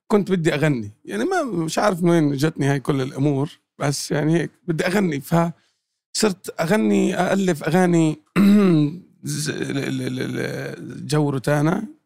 كنت 0.06 0.30
بدي 0.30 0.54
أغني 0.54 0.90
يعني 1.04 1.24
ما 1.24 1.42
مش 1.42 1.78
عارف 1.78 2.02
من 2.02 2.10
وين 2.10 2.32
جتني 2.32 2.66
هاي 2.66 2.80
كل 2.80 3.00
الأمور 3.00 3.50
بس 3.78 4.10
يعني 4.10 4.38
هيك 4.38 4.50
بدي 4.68 4.86
أغني 4.86 5.20
فصرت 5.20 6.60
أغني 6.60 7.32
الف 7.32 7.64
أغاني 7.64 8.18
جو 11.10 11.30
روتانا 11.30 11.97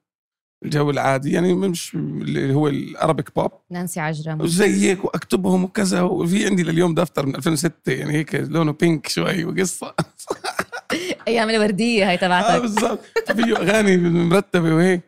الجو 0.64 0.90
العادي 0.90 1.32
يعني 1.32 1.54
مش 1.54 1.94
اللي 1.94 2.54
هو 2.54 2.68
ال 2.68 2.77
Arabic 2.77 3.34
pop. 3.36 3.50
نانسي 3.70 4.00
عجرم. 4.00 4.40
وزي 4.40 4.90
هيك 4.90 5.04
وأكتبهم 5.04 5.64
وكذا 5.64 6.02
وفي 6.02 6.46
عندي 6.46 6.62
لليوم 6.62 6.94
دفتر 6.94 7.26
من 7.26 7.36
2006 7.36 7.72
يعني 7.92 8.12
هيك 8.12 8.34
لونه 8.34 8.72
pink 8.72 9.08
شوي 9.08 9.44
وقصة. 9.44 9.94
أيام 11.28 11.50
الوردية 11.50 12.08
هاي 12.08 12.14
آه 12.14 12.16
تبعتك 12.16 12.60
بالضبط. 12.60 13.00
فيه 13.36 13.56
أغاني 13.56 13.96
مرتبة 13.96 14.74
وهيك. 14.74 15.00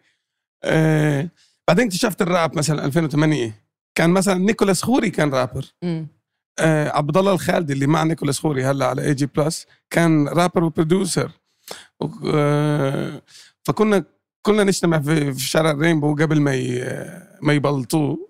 آه 0.65 1.29
بعدين 1.69 1.87
اكتشفت 1.87 2.23
الراب 2.23 2.59
مثلا 2.59 2.85
2008 2.85 3.55
كان 3.95 4.11
مثلا 4.11 4.35
نيكولاس 4.35 4.83
خوري 4.83 5.11
كان 5.11 5.31
رابر. 5.31 5.65
آه 6.59 6.89
عبد 6.89 7.17
الله 7.17 7.33
الخالدي 7.33 7.73
اللي 7.73 7.87
مع 7.87 8.03
نيكولاس 8.05 8.39
خوري 8.39 8.65
هلأ 8.65 8.87
على 8.87 9.05
اي 9.05 9.15
جي 9.15 9.27
بلس 9.27 9.67
كان 9.91 10.29
rapper 10.29 10.65
و 10.65 10.72
producer 10.72 11.31
آه 12.35 13.23
فكنا 13.63 14.05
كنا 14.47 14.65
نجتمع 14.65 14.99
في 15.01 15.33
في 15.33 15.41
شارع 15.41 15.71
الرينبو 15.71 16.15
قبل 16.15 16.41
ما 16.41 16.53
ما 17.43 17.53
يبلطوه. 17.53 18.29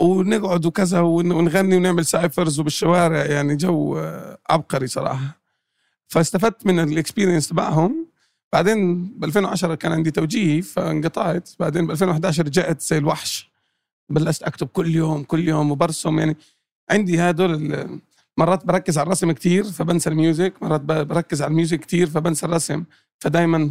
ونقعد 0.00 0.66
وكذا 0.66 1.00
ون- 1.00 1.32
ونغني 1.32 1.76
ونعمل 1.76 2.06
cyphers 2.06 2.60
وبالشوارع 2.60 3.24
يعني 3.24 3.56
جو 3.56 3.98
عبقري 4.50 4.86
صراحة. 4.86 5.40
فاستفدت 6.08 6.66
من 6.66 6.80
ال 6.80 6.86
experience 6.86 7.48
تبعهم. 7.48 8.06
بعدين 8.52 9.04
ب 9.04 9.24
2010 9.24 9.74
كان 9.74 9.92
عندي 9.92 10.10
توجيهي 10.10 10.62
فانقطعت. 10.62 11.48
بعدين 11.60 11.86
ب 11.86 11.90
2011 11.90 12.46
رجعت 12.46 12.80
زي 12.82 12.98
الوحش. 12.98 13.50
بلشت 14.10 14.42
أكتب 14.42 14.66
كل 14.66 14.94
يوم 14.96 15.22
كل 15.22 15.48
يوم 15.48 15.70
وبرسم. 15.70 16.18
يعني 16.18 16.36
عندي 16.90 17.20
هدول 17.20 17.88
مرات 18.36 18.66
بركز 18.66 18.98
على 18.98 19.06
الرسم 19.06 19.32
كتير 19.32 19.64
فبنسى 19.64 20.10
ال 20.10 20.16
music. 20.16 20.54
مرات 20.62 20.80
بركز 20.80 21.42
على 21.42 21.50
ال 21.50 21.55
music 21.55 21.80
كتير 21.80 22.06
فبنسى 22.06 22.46
الرسم. 22.46 22.84
فدايما 23.18 23.70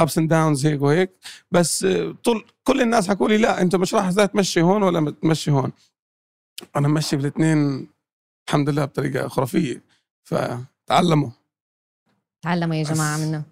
ups 0.00 0.18
and 0.18 0.28
downs 0.28 0.66
هيك 0.66 0.82
وهيك. 0.82 1.10
بس 1.50 1.86
طول 2.24 2.44
كل 2.64 2.80
الناس 2.80 3.08
حكوا 3.10 3.28
لي 3.28 3.38
لا 3.38 3.62
انت 3.62 3.76
مش 3.76 3.94
راح 3.94 4.10
تمشي 4.10 4.62
هون 4.62 4.82
ولا 4.82 5.10
تمشي 5.10 5.50
هون. 5.50 5.72
أنا 6.76 6.88
ماشي 6.88 7.16
في 7.16 7.22
الاثنين 7.22 7.88
الحمد 8.48 8.68
لله 8.68 8.84
بطريقة 8.84 9.28
خرافية. 9.28 9.82
فتعلموا. 10.22 11.30
تعلموا 12.42 12.74
يا 12.76 12.82
جماعة. 12.82 13.18
منه. 13.18 13.42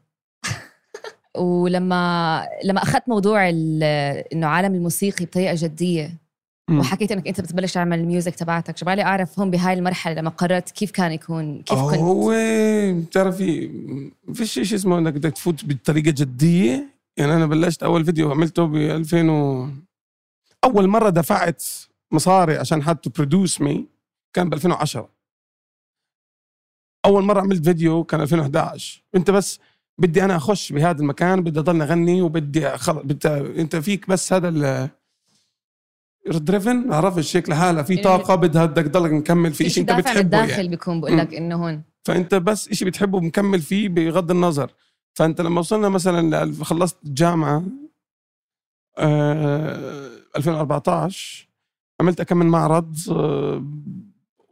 ولما 1.39 2.49
لما 2.65 2.83
أخذت 2.83 3.09
موضوع 3.09 3.49
إنه 3.49 4.47
عالم 4.47 4.75
الموسيقي 4.75 5.25
بطريقة 5.25 5.55
جدية 5.59 6.28
مم. 6.69 6.81
وحكيت 6.81 7.13
إنك 7.13 7.29
أنت 7.29 7.41
بتبلش 7.41 7.73
تعمل 7.75 7.99
ال 7.99 8.05
music 8.05 8.35
تبعتك. 8.35 8.77
شو 8.77 8.87
بالي 8.87 9.03
أعرف 9.03 9.39
هون 9.39 9.51
بهاي 9.51 9.75
المرحلة 9.75 10.15
لما 10.15 10.31
قررت 10.31 10.71
كيف 10.71 10.91
كان 10.91 11.13
يكون 11.13 11.63
كيف 11.63 11.79
كنت. 11.79 11.95
هو 11.95 12.33
بتعرفي 12.93 13.71
فيش 14.35 14.53
شيء 14.53 14.63
اسمه 14.63 14.99
إنك 14.99 15.13
بدك 15.13 15.33
تفوت 15.33 15.65
بطريقة 15.65 16.11
جدية. 16.11 16.99
يعني 17.17 17.35
أنا 17.35 17.47
بلشت 17.47 17.83
أول 17.83 18.05
فيديو 18.05 18.31
عملته 18.31 18.65
ب 18.65 18.75
2000 18.77 19.31
و... 19.31 19.69
أول 20.65 20.89
مرة 20.89 21.11
دفعت 21.11 21.65
مصاري 22.13 22.57
عشان 22.59 22.83
حد 22.83 22.97
to 22.97 23.11
produce 23.11 23.61
me 23.61 23.87
كان 24.33 24.49
ب 24.51 24.55
2010 24.55 25.09
أول 27.05 27.25
مرة 27.25 27.41
عملت 27.41 27.65
فيديو 27.65 28.05
كان 28.05 28.21
2011 28.21 29.03
أنت 29.15 29.31
بس 29.31 29.61
بدي 29.99 30.25
أنا 30.25 30.37
أخش 30.37 30.73
بهذا 30.73 31.01
المكان 31.01 31.43
بدي 31.43 31.61
أضل 31.61 31.83
أغني 31.83 32.23
وبدي 32.23 32.71
خلص 32.71 32.99
بدي 33.05 33.29
أنت 33.61 33.77
فيك 33.77 34.09
بس 34.09 34.33
هذا 34.33 34.49
ال 34.49 34.89
دريفن 36.37 36.93
عرفت 36.93 37.19
الشيء؟ 37.19 37.51
لحالها 37.51 37.83
في 37.83 37.97
طاقة 37.97 38.35
بدها 38.35 38.67
بدك 38.67 38.85
تضلك 38.85 39.13
مكمل 39.13 39.53
في 39.53 39.71
شيء 39.71 39.83
انت 39.83 39.93
بتحبه 39.93 40.21
الداخل 40.21 40.51
يعني. 40.51 40.69
بيكون 40.69 41.01
بقول 41.01 41.19
لك 41.19 41.35
إنه 41.35 41.67
هون. 41.67 41.83
فأنت 42.05 42.35
بس 42.35 42.73
شيء 42.73 42.89
بتحبه 42.89 43.21
مكمل 43.21 43.61
فيه 43.61 43.89
بغض 43.89 44.31
النظر. 44.31 44.71
فأنت 45.15 45.41
لما 45.41 45.61
وصلنا 45.61 45.89
مثلا 45.89 46.55
خلصت 46.65 46.97
الجامعة 47.05 47.65
آه 48.99 50.09
2014 50.37 51.49
عملت 52.01 52.23
كم 52.23 52.37
من 52.37 52.47
معرض 52.47 52.97
آه 53.11 53.65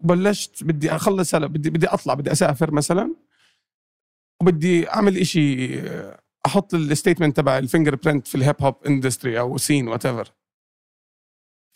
وبلشت 0.03 0.65
بدي 0.65 0.95
أخلص 0.97 1.35
هلا 1.35 1.47
بدي 1.47 1.71
بدي 1.71 1.87
أطلع 1.87 2.15
بدي 2.15 2.33
أسافر 2.33 2.71
مثلا 2.71 3.15
وبدي 4.43 4.91
أعمل 4.91 5.17
إشي 5.17 5.81
آه، 5.81 6.21
أحط 6.47 6.75
ال 6.75 6.81
statement 6.81 7.37
تبع 7.37 7.59
ال 7.59 7.95
fingerprint 7.95 8.27
في 8.27 8.35
ال 8.35 8.40
hip 8.40 8.55
hop 8.61 8.75
industry 8.87 9.41
أو 9.41 9.59
scene 9.59 9.89
whatever 9.89 10.33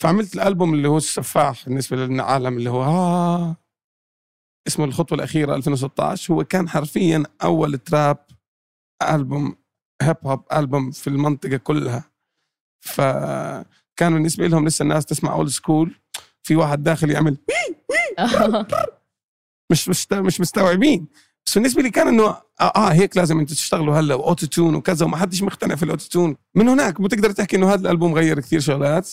فعملت 0.01 0.35
الألبوم 0.35 0.75
اللي 0.75 0.89
هو 0.89 0.97
السفاح 0.97 1.65
بالنسبة 1.67 1.97
للعالم 1.97 2.57
اللي 2.59 2.71
هو 2.71 2.83
آه 2.83 3.57
اسمه 4.67 4.85
الخطوة 4.85 5.19
الأخيرة 5.19 5.55
2016 5.55 6.35
هو 6.35 6.45
كان 6.45 6.69
حرفيا 6.69 7.23
أول 7.43 7.79
trap 7.79 8.19
album 9.11 9.57
hip 10.03 10.17
hop 10.25 10.45
album 10.53 10.91
في 10.91 11.07
المنطقة 11.07 11.57
كلها. 11.57 12.05
فكان 12.85 14.15
بالنسبة 14.15 14.47
لهم 14.47 14.67
لسه 14.69 14.83
الناس 14.83 15.07
تسمع 15.07 15.33
old 15.33 15.49
school 15.49 15.95
في 16.43 16.57
واحد 16.57 16.83
داخل 16.83 17.11
يعمل 17.11 17.37
مش 19.71 19.89
مش 19.89 20.13
مش 20.13 20.41
مستوعبين. 20.41 21.07
بس 21.47 21.55
بالنسبة 21.59 21.83
لي 21.83 21.91
كان 21.91 22.09
إنه 22.09 22.25
آه, 22.25 22.43
آه 22.61 22.93
هيك 22.93 23.17
لازم 23.17 23.39
أنتوا 23.39 23.57
تشتغلوا 23.57 23.95
هلأ. 24.01 24.15
و 24.15 24.47
auto-tune 24.47 24.75
وكذا 24.75 25.07
وما 25.07 25.17
حدش 25.17 25.43
مقتنع 25.43 25.75
في 25.75 25.83
ال 25.83 26.09
auto-tune. 26.09 26.37
من 26.55 26.69
هناك 26.69 27.01
بتقدر 27.01 27.31
تحكي 27.31 27.57
إنه 27.57 27.73
هذا 27.73 27.81
الألبوم 27.81 28.15
غير 28.15 28.41
كثير 28.41 28.61
شغلات. 28.61 29.11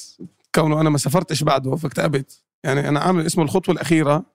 كونه 0.62 0.82
أنا 0.82 0.90
ما 0.90 0.98
سافرتش 0.98 1.44
بعده 1.44 1.76
فاكتئبت. 1.76 2.44
يعني 2.64 2.90
أنا 2.90 3.00
عامل 3.00 3.26
اسمه 3.26 3.44
الخطوة 3.44 3.76
الأخيرة. 3.76 4.26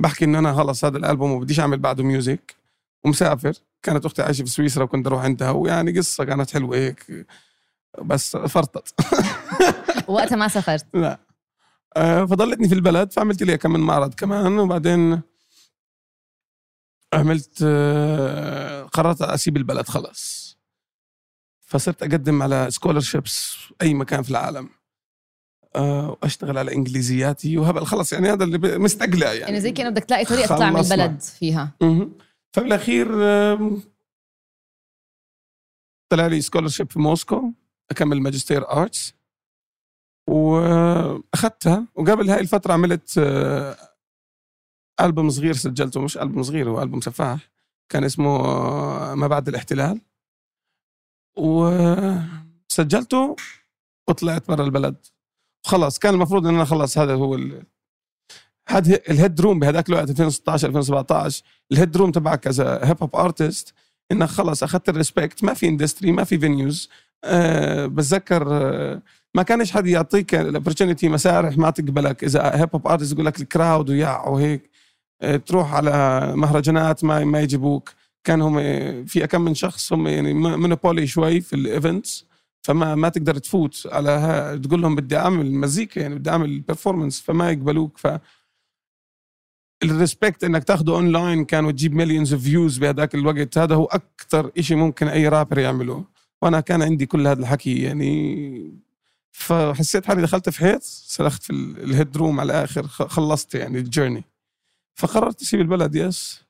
بحكي 0.00 0.24
انه 0.24 0.38
أنا 0.38 0.54
خلص 0.54 0.84
هذا 0.84 0.98
الألبوم 0.98 1.32
وبديش 1.32 1.60
أعمل 1.60 1.78
بعده 1.78 2.04
music 2.04 2.56
ومسافر. 3.04 3.52
كانت 3.82 4.06
أختي 4.06 4.22
عايشة 4.22 4.42
في 4.42 4.50
سويسرا 4.50 4.84
وكنت 4.84 5.06
أروح 5.06 5.22
عندها. 5.24 5.50
ويعني 5.50 5.98
قصة 5.98 6.24
كانت 6.24 6.50
حلوة 6.50 6.76
هيك. 6.76 7.26
بس 8.02 8.36
فرطت. 8.36 8.94
وقتها 10.08 10.36
ما 10.36 10.48
سافرت. 10.48 10.86
لا. 10.94 11.20
آه، 11.96 12.24
فضلتني 12.24 12.68
في 12.68 12.74
البلد 12.74 13.12
فعملت 13.12 13.42
لي 13.42 13.58
كم 13.58 13.72
من 13.72 13.80
معرض 13.80 14.14
كمان. 14.14 14.58
وبعدين 14.58 15.20
عملت 17.14 17.58
آه، 17.62 18.82
قررت 18.82 19.22
أسيب 19.22 19.56
البلد 19.56 19.88
خلص 19.88 20.48
فصرت 21.60 22.02
أقدم 22.02 22.42
على 22.42 22.66
سكولرشيبس 22.70 23.56
أي 23.82 23.94
مكان 23.94 24.22
في 24.22 24.30
العالم. 24.30 24.77
وأشتغل 25.78 26.58
على 26.58 26.74
إنجليزياتي 26.74 27.58
وهبل. 27.58 27.86
خلص 27.86 28.12
يعني 28.12 28.32
هذا 28.32 28.44
اللي 28.44 28.78
مستقلع 28.78 29.26
يعني. 29.26 29.40
يعني 29.40 29.60
زي 29.60 29.72
كأنه 29.72 29.90
بدك 29.90 30.04
تلاقي 30.04 30.24
طريقة 30.24 30.54
تطلع 30.54 30.70
من. 30.70 30.80
البلد 30.80 31.20
فيها. 31.20 31.72
مهم. 31.82 32.12
فبالأخير 32.52 33.08
طلع 36.12 36.26
لي 36.26 36.40
scholarship 36.40 36.90
في 36.90 36.98
موسكو 36.98 37.52
أكمل 37.90 38.20
ماجستير 38.20 38.72
arts 38.72 39.14
وأخذتها. 40.28 41.86
وقبل 41.94 42.30
هاي 42.30 42.40
الفترة 42.40 42.72
عملت 42.72 43.18
آه، 43.18 43.76
ألبوم 45.00 45.30
صغير 45.30 45.54
سجلته. 45.54 46.00
مش 46.00 46.18
ألبوم 46.18 46.42
صغير 46.42 46.70
هو 46.70 46.82
ألبوم 46.82 47.00
سفاح. 47.00 47.50
كان 47.88 48.04
اسمه 48.04 48.30
آه، 48.30 49.14
ما 49.14 49.26
بعد 49.26 49.48
الاحتلال. 49.48 50.00
وسجلته 51.38 53.36
وطلعت 54.08 54.48
برا 54.48 54.64
البلد. 54.64 55.06
خلاص 55.66 55.98
كان 55.98 56.14
المفروض 56.14 56.46
ان 56.46 56.54
أنا 56.54 56.64
خلص 56.64 56.98
هذا 56.98 57.14
هو 57.14 57.34
ال... 57.34 57.62
هذا 58.68 59.00
ال 59.10 59.40
headroom 59.40 59.58
بهذاك 59.58 59.88
الوقت 59.88 60.10
2016 60.10 60.68
2017 60.68 61.42
ال 61.72 61.96
headroom 61.96 62.10
تبعك 62.10 62.46
as 62.46 62.60
hip 62.60 62.96
hop 63.00 63.16
artist 63.16 63.74
إنك 64.12 64.28
خلص 64.28 64.62
أخذت 64.62 64.88
ال 64.88 64.95
respect 64.95 65.44
ما 65.44 65.54
في 65.54 65.68
industry 65.68 66.12
ما 66.12 66.24
في 66.24 66.38
venues 66.38 66.88
أه 67.24 67.86
بتذكر 67.86 68.46
أه 68.50 69.02
ما 69.34 69.42
كانش 69.42 69.72
حد 69.72 69.86
يعطيك 69.86 70.34
ال 70.34 70.40
opportunity 70.40 71.08
مسارح 71.08 71.58
ما 71.58 71.70
تقبلك. 71.70 72.24
إذا 72.24 72.56
hip 72.60 72.68
hop 72.74 72.86
artist 72.86 73.12
يقول 73.12 73.26
لك 73.26 73.40
ال 73.40 73.48
crowd 73.48 73.90
ويع 73.90 74.28
وهيك 74.28 74.70
أه 75.22 75.36
تروح 75.36 75.74
على 75.74 76.22
مهرجانات 76.36 77.04
ما 77.04 77.24
ما 77.24 77.40
يجيبوك. 77.40 77.90
كان 78.24 78.42
هم 78.42 78.56
في 79.04 79.26
كم 79.26 79.40
من 79.40 79.54
شخص 79.54 79.92
هم 79.92 80.06
يعني 80.06 80.34
monopoly 80.34 81.06
شوي 81.06 81.40
في 81.40 81.56
ال 81.56 81.66
events 81.66 82.27
فما 82.68 82.94
ما 82.94 83.08
تقدر 83.08 83.38
تفوت 83.38 83.88
على 83.92 84.10
ها 84.10 84.56
تقول 84.56 84.82
لهم 84.82 84.96
بدي 84.96 85.16
أعمل 85.16 85.52
مزيكا 85.52 86.00
يعني 86.00 86.14
بدي 86.14 86.30
أعمل 86.30 86.60
performance 86.60 87.20
فما 87.20 87.50
يقبلوك. 87.50 87.98
ف 87.98 88.06
ال 89.82 89.90
respect 89.90 90.44
إنك 90.44 90.64
تاخده 90.64 90.92
اونلاين 90.92 91.44
كان 91.44 91.64
وتجيب 91.64 91.94
millions 91.94 92.32
of 92.32 92.42
views 92.42 92.78
بهذاك 92.78 93.14
الوقت. 93.14 93.58
هذا 93.58 93.74
هو 93.74 93.84
أكثر 93.84 94.50
شيء 94.60 94.76
ممكن 94.76 95.08
أي 95.08 95.28
رابر 95.28 95.58
يعمله. 95.58 96.04
وأنا 96.42 96.60
كان 96.60 96.82
عندي 96.82 97.06
كل 97.06 97.26
هذا 97.26 97.40
الحكي 97.40 97.82
يعني 97.82 98.78
فحسيت 99.32 100.06
حالي 100.06 100.22
دخلت 100.22 100.48
في 100.48 100.58
حيط 100.60 100.82
سلخت 100.82 101.42
في 101.42 101.50
ال- 101.50 101.82
ال 101.82 102.16
headroom 102.16 102.40
على 102.40 102.52
الآخر 102.52 102.88
خلصت 102.88 103.54
يعني 103.54 103.78
ال 103.78 103.84
journey 103.84 104.24
فقررت 104.94 105.42
أسيب 105.42 105.60
البلد 105.60 105.94
yes 105.94 106.44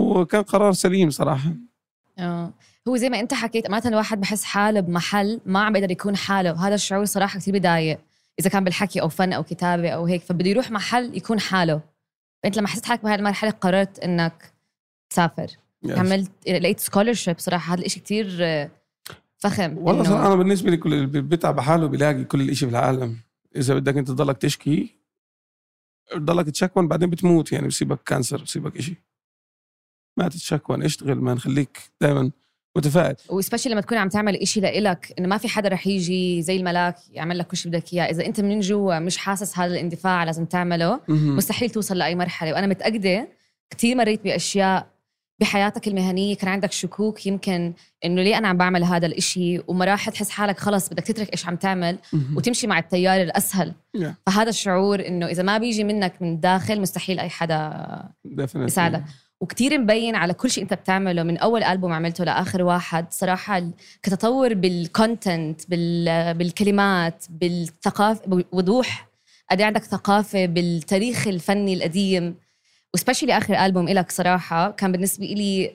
وكان 0.00 0.42
قرار 0.42 0.72
سليم 0.72 1.10
صراحة. 1.10 1.52
آه. 2.18 2.52
هو 2.88 2.96
زي 2.96 3.08
ما 3.08 3.20
انت 3.20 3.34
حكيت 3.34 3.66
امانه 3.66 3.88
الواحد 3.88 4.20
بحس 4.20 4.44
حاله 4.44 4.80
بمحل 4.80 5.40
ما 5.46 5.64
عم 5.64 5.72
بيقدر 5.72 5.90
يكون 5.90 6.16
حاله. 6.16 6.66
هذا 6.66 6.74
الشعور 6.74 7.04
صراحة 7.04 7.38
كثير 7.38 7.58
بضايق. 7.58 7.98
إذا 8.40 8.50
كان 8.50 8.64
بالحكي 8.64 9.00
أو 9.00 9.08
فن 9.08 9.32
أو 9.32 9.42
كتابة 9.42 9.88
أو 9.90 10.06
هيك 10.06 10.22
فبده 10.22 10.50
يروح 10.50 10.70
محل 10.70 11.16
يكون 11.16 11.40
حاله. 11.40 11.80
فانت 12.42 12.56
لما 12.58 12.68
حسيت 12.68 12.86
حالك 12.86 13.02
بهاي 13.02 13.14
المرحلة 13.14 13.50
قررت 13.50 13.98
إنك 13.98 14.52
تسافر. 15.10 15.46
yes. 15.82 15.98
عملت 15.98 16.30
لقيت 16.48 16.80
scholarship 16.80 17.38
صراحة 17.38 17.74
هذا 17.74 17.84
الشيء 17.84 18.02
كثير 18.02 18.26
فخم 19.38 19.78
والله 19.78 20.04
إنه- 20.04 20.06
صراحة 20.06 20.26
أنا 20.26 20.34
بالنسبة 20.34 20.70
لي 20.70 20.76
كل 20.76 20.94
اللي 20.94 21.20
بيتعب 21.20 21.60
حاله 21.60 21.86
بيلاقي 21.86 22.24
كل 22.24 22.40
الإشي 22.40 22.66
في 22.66 22.70
العالم 22.72 23.16
إذا 23.56 23.74
بدك 23.74 23.96
أنت 23.96 24.08
تضلك 24.08 24.38
تشكي 24.38 24.94
تضلك 26.12 26.46
تشكي 26.50 26.88
بعدين 26.88 27.10
بتموت. 27.10 27.52
يعني 27.52 27.68
بصيبك 27.68 28.02
cancer 28.02 28.42
بصيبك 28.42 28.76
إشي. 28.76 28.94
ما 30.16 30.28
تتشكون 30.28 30.82
اشتغل 30.82 31.14
ما 31.14 31.34
نخليك 31.34 31.78
دائما 32.00 32.30
متفائل 32.76 33.14
و 33.28 33.32
specially 33.32 33.72
لما 33.72 33.80
تكون 33.80 33.98
عم 33.98 34.08
تعمل 34.08 34.36
إشي 34.36 34.60
لإلك 34.60 35.12
إنه 35.18 35.28
ما 35.28 35.38
في 35.38 35.48
حدا 35.48 35.68
رح 35.68 35.86
يجي 35.86 36.42
زي 36.42 36.56
الملاك 36.56 36.96
يعمل 37.12 37.38
لك 37.38 37.46
كل 37.46 37.56
شيء 37.56 37.72
بدك 37.72 37.92
إياه 37.92 38.04
إذا 38.04 38.26
أنت 38.26 38.40
من 38.40 38.60
جوا 38.60 38.98
مش 38.98 39.16
حاسس 39.16 39.58
هذا 39.58 39.72
الاندفاع 39.72 40.24
لازم 40.24 40.44
تعمله 40.44 41.00
مهم. 41.08 41.36
مستحيل 41.36 41.70
توصل 41.70 41.98
لأي 41.98 42.14
مرحلة 42.14 42.52
وأنا 42.52 42.66
متأكدة 42.66 43.28
كثير 43.70 43.96
مريت 43.96 44.24
بأشياء 44.24 44.86
بحياتك 45.40 45.88
المهنية 45.88 46.36
كان 46.36 46.48
عندك 46.48 46.72
شكوك 46.72 47.26
يمكن 47.26 47.72
إنه 48.04 48.22
ليه 48.22 48.38
أنا 48.38 48.48
عم 48.48 48.56
بعمل 48.56 48.84
هذا 48.84 49.06
الإشي 49.06 49.60
ومراحل 49.68 50.12
تحس 50.12 50.30
حالك 50.30 50.58
خلص 50.58 50.88
بدك 50.88 51.02
تترك 51.04 51.32
إيش 51.32 51.46
عم 51.46 51.56
تعمل. 51.56 51.98
وتمشي 52.36 52.66
مع 52.66 52.78
التيار 52.78 53.22
الأسهل 53.22 53.72
Yeah. 53.98 54.06
فهذا 54.26 54.48
الشعور 54.48 55.06
إنه 55.06 55.26
إذا 55.26 55.42
ما 55.42 55.58
بيجي 55.58 55.84
منك 55.84 56.22
من 56.22 56.32
الداخل 56.34 56.80
مستحيل 56.80 57.20
أي 57.20 57.28
حدا 57.28 57.72
Definitely. 58.28 58.56
يساعدك 58.56 59.02
وكتير 59.44 59.78
مبين 59.78 60.14
على 60.14 60.34
كل 60.34 60.50
شيء 60.50 60.62
انت 60.62 60.74
بتعمله 60.74 61.22
من 61.22 61.38
أول 61.38 61.62
ألبوم 61.64 61.92
عملته 61.92 62.24
لآخر 62.24 62.62
واحد. 62.62 63.06
صراحة 63.10 63.62
كتطور 64.02 64.54
بالكونتنت 64.54 65.70
بال 65.70 66.34
بالكلمات 66.34 67.24
بالثقافه 67.30 68.20
بوضوح 68.26 69.08
قد 69.50 69.58
إيه 69.60 69.66
عندك 69.66 69.82
ثقافة 69.84 70.46
بالتاريخ 70.46 71.28
الفني 71.28 71.74
القديم. 71.74 72.34
و 72.94 72.98
specially 72.98 73.38
آخر 73.38 73.54
ألبوم 73.66 73.88
إلك 73.88 74.10
صراحة 74.10 74.70
كان 74.70 74.92
بالنسبة 74.92 75.24
لي 75.26 75.70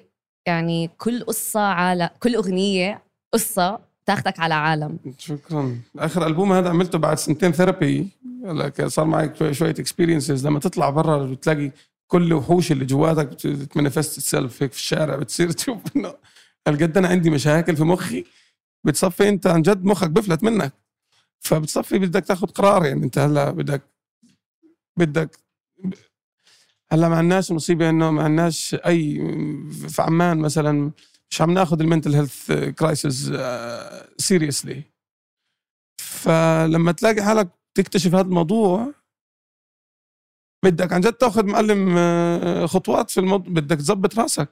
يعني 0.45 0.89
كل 0.97 1.23
قصة 1.23 1.59
على 1.61 2.09
كل 2.19 2.35
أغنية 2.35 3.01
قصة 3.33 3.79
تاخدك 4.05 4.39
على 4.39 4.53
عالم. 4.53 4.97
شكرا. 5.17 5.77
آخر 5.99 6.27
ألبوم 6.27 6.53
هذا 6.53 6.69
عملته 6.69 6.97
بعد 6.97 7.17
سنتين 7.17 7.51
therapy 7.51 8.07
لك 8.43 8.85
صار 8.87 9.05
معك 9.05 9.35
شوي- 9.35 9.53
شوية 9.53 9.69
experiences 9.69 10.47
لما 10.47 10.59
تطلع 10.59 10.89
برا 10.89 11.25
بتلاقي 11.25 11.71
كل 12.11 12.23
الوحوش 12.23 12.71
اللي 12.71 12.85
جواتك 12.85 13.47
بت 13.47 13.62
manifest 13.62 14.19
itself 14.19 14.63
هيك 14.63 14.71
في 14.71 14.77
الشارع 14.77 15.15
بتصير 15.15 15.51
تشوف 15.51 15.81
إنه 15.95 16.13
هالقد 16.67 16.97
أنا 16.97 17.07
عندي 17.07 17.29
مشاكل 17.29 17.75
في 17.75 17.83
مخي؟ 17.83 18.25
بتصفي 18.85 19.29
أنت 19.29 19.47
عن 19.47 19.61
جد 19.61 19.83
مخك 19.85 20.09
بفلت 20.09 20.43
منك. 20.43 20.73
فبتصفي 21.39 21.99
بدك 21.99 22.25
تاخذ 22.25 22.47
قرار 22.47 22.85
يعني 22.85 23.03
أنت 23.05 23.17
هلأ 23.17 23.51
بدك 23.51 23.81
بدك 24.97 25.37
هلأ 26.91 27.09
ما 27.09 27.15
عندناش 27.17 27.51
مصيبة 27.51 27.89
إنه 27.89 28.11
ما 28.11 28.23
عندناش 28.23 28.75
أي 28.85 29.15
في 29.89 30.01
عمان 30.01 30.37
مثلا 30.37 30.91
مش 31.31 31.41
عم 31.41 31.51
ناخذ 31.51 31.79
ال 31.81 31.86
mental 31.86 32.15
health 32.15 32.51
crisis 32.51 33.31
seriously 34.17 34.83
فلما 36.01 36.91
تلاقي 36.91 37.23
حالك 37.23 37.49
تكتشف 37.75 38.15
هذا 38.15 38.27
الموضوع 38.27 38.93
بدك 40.63 40.93
عن 40.93 41.01
جد 41.01 41.13
تاخذ 41.13 41.45
معلم 41.45 41.95
آه، 41.97 42.65
خطوات 42.65 43.11
في 43.11 43.19
الموضوع 43.19 43.53
بدك 43.53 43.77
تظبط 43.77 44.19
راسك. 44.19 44.49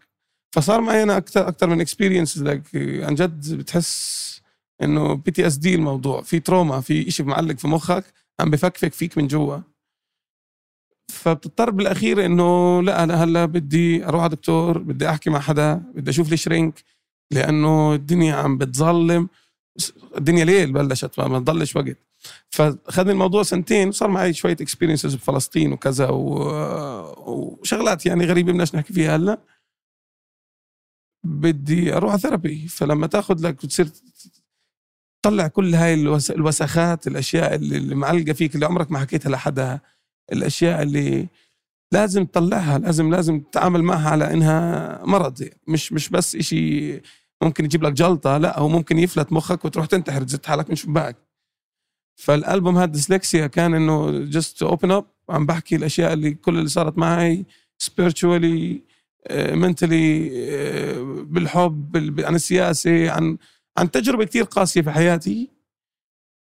فصار 0.56 0.82
معي 0.82 1.04
أنا 1.04 1.18
أكثر 1.18 1.48
أكثر 1.48 1.68
من 1.70 1.82
experience 1.82 2.44
عن 2.78 3.16
جد 3.16 3.54
بتحس 3.54 4.42
إنه 4.84 5.14
PTSD 5.14 5.76
الموضوع 5.76 6.22
في 6.22 6.40
trauma 6.40 6.82
في 6.82 7.12
شيء 7.12 7.26
معلق 7.26 7.58
في 7.58 7.68
مخك 7.68 8.06
عم 8.40 8.50
بفكفك 8.50 8.94
فيك 8.94 9.18
من 9.18 9.28
جوا. 9.28 9.58
فبتضطر 11.12 11.70
بالأخير 11.70 12.26
إنه 12.26 12.82
لا 12.82 13.04
أنا 13.04 13.24
هلأ 13.24 13.46
بدي 13.46 14.06
أروح 14.06 14.22
على 14.22 14.30
دكتور 14.36 14.78
بدي 14.78 15.10
أحكي 15.10 15.30
مع 15.30 15.40
حدا 15.40 15.74
بدي 15.96 16.12
أشوف 16.12 16.30
لي 16.30 16.38
shrink 16.38 16.84
لأنه 17.32 17.94
الدنيا 17.94 18.36
عم 18.36 18.58
بتظلم. 18.58 19.30
الدنيا 20.18 20.46
ليل 20.46 20.74
بلشت 20.74 21.20
ما 21.20 21.40
تضلش 21.40 21.76
وقت. 21.76 22.07
فاخذني 22.50 23.12
الموضوع 23.12 23.44
سنتين 23.44 23.88
وصار 23.88 24.10
معي 24.10 24.34
شوية 24.34 24.58
experiences 24.62 25.16
بفلسطين 25.16 25.74
وكذا 25.74 26.10
و... 26.10 26.34
وشغلات 27.28 28.06
يعني 28.06 28.26
غريبة 28.26 28.52
بدناش 28.52 28.76
نحكي 28.76 28.94
فيها 28.94 29.16
هلا. 29.16 29.42
بدي 31.24 31.94
أروح 31.94 32.12
على 32.12 32.22
therapy 32.22 32.68
فلما 32.68 33.08
تاخذ 33.08 33.48
لك 33.48 33.56
بتصير 33.56 33.90
تطلع 35.24 35.48
كل 35.48 35.76
هاي 35.76 35.94
الوسخات 36.30 37.08
الأشياء 37.08 37.56
اللي 37.56 37.96
معلقة 37.96 38.34
فيك 38.34 38.56
اللي 38.56 38.66
عمرك 38.66 38.92
ما 38.92 39.00
حكيتها 39.00 39.30
لحدا 39.30 39.80
الأشياء 40.32 40.82
اللي 40.82 41.28
لازم 41.94 42.26
تطلعها 42.26 42.78
لازم 42.78 43.12
لازم 43.12 43.40
تتعامل 43.40 43.84
معها 43.84 44.10
على 44.10 44.34
إنها 44.34 45.06
مرض. 45.06 45.50
مش 45.68 45.94
مش 45.94 46.10
بس 46.10 46.36
إشي 46.36 47.02
ممكن 47.44 47.66
يجيب 47.66 47.84
لك 47.84 47.94
جلطة 47.94 48.38
لا 48.38 48.60
هو 48.60 48.70
ممكن 48.70 49.00
يفلت 49.00 49.34
مخك 49.34 49.66
وتروح 49.66 49.86
تنتحر 49.86 50.24
تزت 50.24 50.46
حالك 50.46 50.70
من 50.70 50.76
شباك. 50.76 51.27
فالألبوم 52.18 52.78
هذا 52.78 52.92
ديسلكسيا 52.92 53.48
كان 53.48 53.74
إنه 53.74 54.12
just 54.12 54.64
open 54.64 54.92
up 54.92 55.06
عم 55.30 55.46
بحكي 55.46 55.76
الأشياء 55.76 56.14
اللي 56.14 56.32
كل 56.34 56.58
اللي 56.58 56.70
صارت 56.70 56.98
معي 56.98 57.46
spiritually 57.84 58.88
منتلي 59.32 60.30
آه، 60.50 60.98
آه، 60.98 61.24
بالحب 61.24 62.20
عن 62.20 62.36
السياسة 62.36 63.12
عن 63.12 63.38
عن 63.78 63.92
تجربة 63.92 64.26
كثير 64.26 64.44
قاسية 64.44 64.82
في 64.82 64.92
حياتي. 64.92 65.50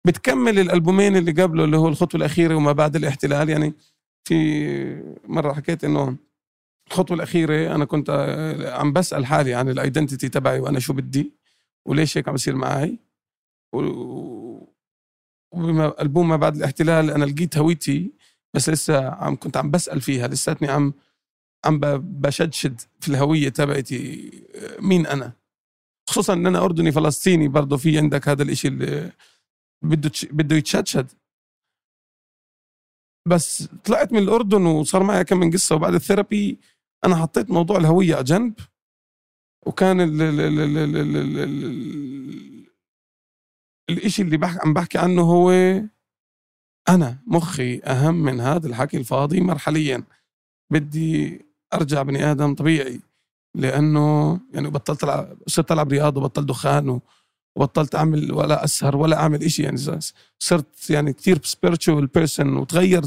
بتكمل 0.08 0.60
الألبومين 0.60 1.16
اللي 1.18 1.32
قبله 1.32 1.64
اللي 1.64 1.78
هو 1.78 1.88
الخطوة 1.88 2.20
الأخيرة 2.20 2.56
وما 2.56 2.72
بعد 2.72 2.96
الاحتلال. 2.96 3.50
يعني 3.50 3.74
في 4.28 5.18
مرة 5.28 5.54
حكيت 5.54 5.84
إنه 5.84 6.18
الخطوة 6.88 7.18
الأخيرة 7.18 7.76
أنا 7.76 7.86
كنت 7.86 8.10
آه، 8.10 8.80
عم 8.80 8.94
بسأل 8.94 9.26
حالي 9.26 9.54
عن 9.54 9.70
الايدنتيتي 9.70 10.30
تبعي 10.30 10.60
وأنا 10.60 10.80
شو 10.80 10.94
بدي 10.94 11.32
وليش 11.86 12.18
هيك 12.18 12.28
عم 12.28 12.34
بصير 12.34 12.56
معي 12.56 13.00
وبما 15.52 16.02
ألبوم 16.02 16.30
ما 16.30 16.36
بعد 16.36 16.56
الاحتلال 16.56 17.10
أنا 17.10 17.26
لقيت 17.26 17.58
هويتي 17.58 18.12
بس 18.54 18.70
لسه 18.70 19.10
عم 19.10 19.36
كنت 19.36 19.58
عم 19.58 19.72
بسأل 19.72 20.02
فيها 20.02 20.28
لساتني 20.28 20.68
عم 20.70 20.94
عم 21.66 21.80
بشدشد 22.00 22.82
في 23.00 23.08
الهوية 23.10 23.50
تبعتي 23.50 24.32
آه، 24.56 24.82
مين 24.82 25.08
أنا؟ 25.08 25.34
خصوصا 26.10 26.34
إن 26.34 26.48
أنا 26.48 26.64
أردني 26.66 26.92
فلسطيني 26.92 27.48
برضه 27.48 27.78
في 27.78 27.98
عندك 27.98 28.28
هذا 28.28 28.44
الإشي 28.44 28.68
اللي 28.68 29.12
بده 29.84 30.12
بده 30.32 30.56
يتشدشد. 30.56 31.08
بس 33.28 33.68
طلعت 33.84 34.14
من 34.14 34.20
الأردن 34.20 34.66
وصار 34.66 35.04
معي 35.04 35.24
كم 35.24 35.38
من 35.40 35.52
قصة 35.52 35.76
وبعد 35.76 35.94
الثيرابي 35.94 36.60
أنا 37.06 37.16
حطيت 37.16 37.50
موضوع 37.52 37.78
الهوية 37.78 38.16
على 38.16 38.24
جنب 38.24 38.54
وكان 39.66 40.02
ال 40.02 40.22
ال 40.22 40.40
ال 40.40 40.78
ال 40.78 40.98
ال 40.98 41.42
ال 43.92 43.98
الإشي 43.98 44.22
اللي 44.22 44.38
بحكي 44.38 44.60
عم 44.66 44.74
بحكي 44.74 44.98
عنه 44.98 45.22
هو 45.22 45.52
أنا 46.90 47.18
مخي 47.28 47.80
أهم 47.80 48.16
من 48.16 48.40
هذا 48.40 48.68
الحكي 48.68 48.98
الفاضي 48.98 49.42
مرحليا. 49.42 50.04
بدي 50.72 51.46
أرجع 51.74 52.02
بني 52.02 52.32
آدم 52.32 52.56
طبيعي 52.56 53.02
لأنه 53.56 54.40
يعني 54.54 54.70
بطلت 54.70 55.04
ألعب 55.04 55.38
صرت 55.48 55.72
ألعب 55.72 55.92
رياضة 55.92 56.22
وبطلت 56.22 56.48
دخان 56.48 57.00
وبطلت 57.56 57.96
أعمل 57.96 58.32
ولا 58.34 58.64
أسهر 58.64 58.98
ولا 58.98 59.20
أعمل 59.20 59.44
إشي 59.44 59.64
يعني 59.64 59.78
صرت 60.40 60.90
يعني 60.90 61.14
كثير 61.14 61.40
spiritual 61.44 62.08
person 62.08 62.56
وتغير 62.58 63.02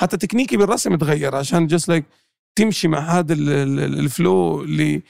حتى 0.00 0.16
تكنيكي 0.16 0.56
بالرسم 0.56 0.96
تغير 0.96 1.36
عشان 1.36 1.66
just 1.66 1.88
like 1.88 2.04
تمشي 2.56 2.88
مع 2.88 2.98
هذا 2.98 3.34
ال 3.34 3.60
flow 3.60 4.62
اللي 4.62 5.02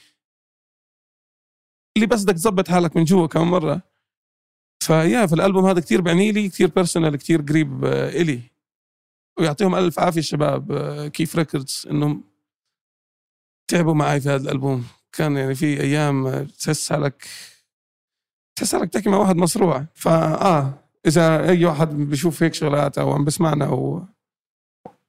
اللي 1.97 2.07
بس 2.07 2.23
بدك 2.23 2.33
تظبط 2.33 2.67
حالك 2.67 2.97
من 2.97 3.03
جوا 3.03 3.27
كم 3.27 3.51
مرة. 3.51 3.90
فيا 4.81 5.25
في 5.25 5.33
الألبوم 5.33 5.65
هذا 5.65 5.79
كثير 5.79 6.01
بعني 6.01 6.31
لي 6.31 6.49
كثير 6.49 6.67
personal 6.67 7.15
كثير 7.15 7.41
قريب 7.41 7.85
آه، 7.85 8.09
إلي. 8.09 8.41
ويعطيهم 9.39 9.75
ألف 9.75 9.99
عافية 9.99 10.19
الشباب 10.19 10.71
آه، 10.71 11.07
كيف 11.07 11.35
Records 11.35 11.87
إنهم 11.91 12.23
تعبوا 13.67 13.93
معي 13.93 14.21
في 14.21 14.29
هذا 14.29 14.43
الألبوم. 14.43 14.85
كان 15.11 15.37
يعني 15.37 15.55
في 15.55 15.81
أيام 15.81 16.45
تحس 16.45 16.89
حالك 16.89 17.27
تحس 18.55 18.75
حالك 18.75 18.89
تحكي 18.89 19.09
مع 19.09 19.17
واحد 19.17 19.35
مصروع 19.35 19.85
فاه 19.93 20.73
إذا 21.05 21.49
أي 21.49 21.65
واحد 21.65 21.89
بيشوف 21.89 22.43
هيك 22.43 22.53
شغلات 22.53 22.97
أو 22.97 23.11
عم 23.11 23.25
بسمعنا 23.25 23.69
و... 23.69 24.03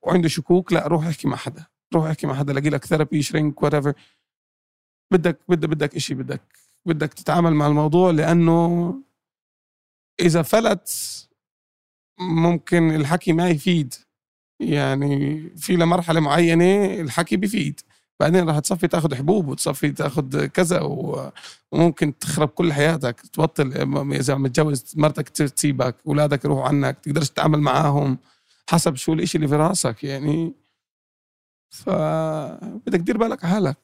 وعنده 0.02 0.28
شكوك 0.28 0.72
لا 0.72 0.86
روح 0.86 1.06
احكي 1.06 1.28
مع 1.28 1.36
حدا. 1.36 1.66
روح 1.94 2.06
احكي 2.06 2.26
مع 2.26 2.34
حدا 2.34 2.52
لاقي 2.52 2.70
لك 2.70 2.84
therapy 2.84 3.22
shrink 3.22 3.62
what 3.62 3.96
بدك 5.12 5.38
بدك 5.48 5.68
بدك 5.68 5.98
شيء 5.98 6.16
بدك 6.16 6.42
بدك 6.86 7.14
تتعامل 7.14 7.54
مع 7.54 7.66
الموضوع 7.66 8.10
لأنه 8.10 8.94
إذا 10.22 10.42
فلت 10.42 10.88
ممكن 12.20 12.94
الحكي 12.94 13.32
ما 13.32 13.48
يفيد. 13.48 13.94
يعني 14.60 15.42
في 15.56 15.76
لمرحله 15.76 16.20
معينة 16.20 17.00
الحكي 17.00 17.36
بيفيد 17.36 17.80
بعدين 18.20 18.48
راح 18.48 18.58
تصفي 18.58 18.88
تاخذ 18.88 19.14
حبوب 19.14 19.48
وتصفي 19.48 19.90
تاخذ 19.90 20.46
كذا 20.46 20.80
وممكن 21.72 22.18
تخرب 22.18 22.48
كل 22.48 22.72
حياتك. 22.72 23.20
تبطل 23.20 23.72
إذا 24.12 24.34
متجوز 24.34 24.84
مرتك 24.96 25.28
تسيبك 25.28 25.96
اولادك 26.06 26.44
يروحوا 26.44 26.68
عنك 26.68 26.98
تقدرش 26.98 27.30
تتعامل 27.30 27.60
معاهم 27.60 28.18
حسب 28.70 28.96
شو 28.96 29.12
الإشي 29.12 29.38
اللي 29.38 29.48
في 29.48 29.54
راسك 29.54 30.04
يعني. 30.04 30.52
فبدك 31.70 33.00
تدير 33.00 33.16
بالك 33.16 33.44
على 33.44 33.54
حالك. 33.54 33.76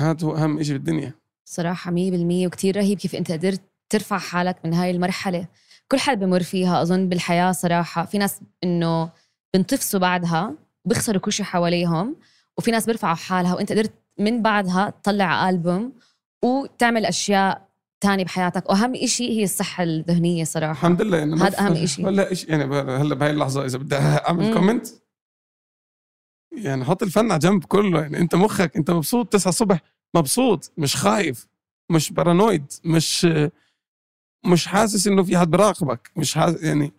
هذا 0.00 0.26
هو 0.26 0.36
أهم 0.36 0.62
شيء 0.62 0.72
بالدنيا. 0.72 1.14
صراحة 1.44 1.90
100% 1.90 2.46
وكتير 2.46 2.76
رهيب 2.76 2.98
كيف 2.98 3.14
أنت 3.14 3.32
قدرت 3.32 3.62
ترفع 3.90 4.18
حالك 4.18 4.56
من 4.64 4.74
هاي 4.74 4.90
المرحلة. 4.90 5.46
كل 5.88 5.98
حد 5.98 6.20
بمر 6.20 6.42
فيها 6.42 6.82
أظن 6.82 7.08
بالحياة 7.08 7.52
صراحة 7.52 8.04
في 8.04 8.18
ناس 8.18 8.40
إنه 8.64 9.10
بنتفسوا 9.54 10.00
بعدها 10.00 10.54
بيخسروا 10.84 11.20
كل 11.20 11.32
شيء 11.32 11.46
حواليهم 11.46 12.16
وفي 12.58 12.70
ناس 12.70 12.86
بيرفعوا 12.86 13.14
حالها 13.14 13.54
وإنت 13.54 13.72
قدرت 13.72 13.92
من 14.18 14.42
بعدها 14.42 14.90
تطلع 14.90 15.48
ألبوم 15.48 15.92
وتعمل 16.44 17.06
أشياء 17.06 17.68
تاني 18.00 18.24
بحياتك. 18.24 18.70
وأهم 18.70 19.06
شيء 19.06 19.30
هي 19.30 19.44
الصحة 19.44 19.82
الذهنية 19.82 20.44
صراحة. 20.44 20.72
الحمد 20.72 21.02
لله. 21.02 21.18
يعني 21.18 21.34
هذا 21.34 21.58
أهم 21.58 21.86
شيء. 21.86 22.08
هلا 22.08 22.30
إيش 22.30 22.44
يعني 22.44 22.64
هلا 22.74 23.14
بهاي 23.14 23.30
اللحظة 23.30 23.64
إذا 23.64 23.78
بدي 23.78 23.96
أعمل 23.96 24.54
comment 24.54 24.86
يعني 26.56 26.84
حط 26.84 27.02
الفن 27.02 27.30
على 27.30 27.38
جنب 27.38 27.64
كله. 27.64 28.00
يعني 28.00 28.18
أنت 28.18 28.34
مخك 28.34 28.76
أنت 28.76 28.90
مبسوط؟ 28.90 29.32
9 29.32 29.48
الصبح 29.48 29.80
مبسوط 30.14 30.72
مش 30.76 30.96
خايف 30.96 31.46
مش 31.90 32.12
paranoid 32.12 32.72
مش 32.84 33.26
مش 34.46 34.66
حاسس 34.66 35.06
إنه 35.06 35.22
في 35.22 35.38
حد 35.38 35.50
براقبك 35.50 36.10
مش 36.16 36.34
حاسس 36.34 36.62
يعني 36.62 36.92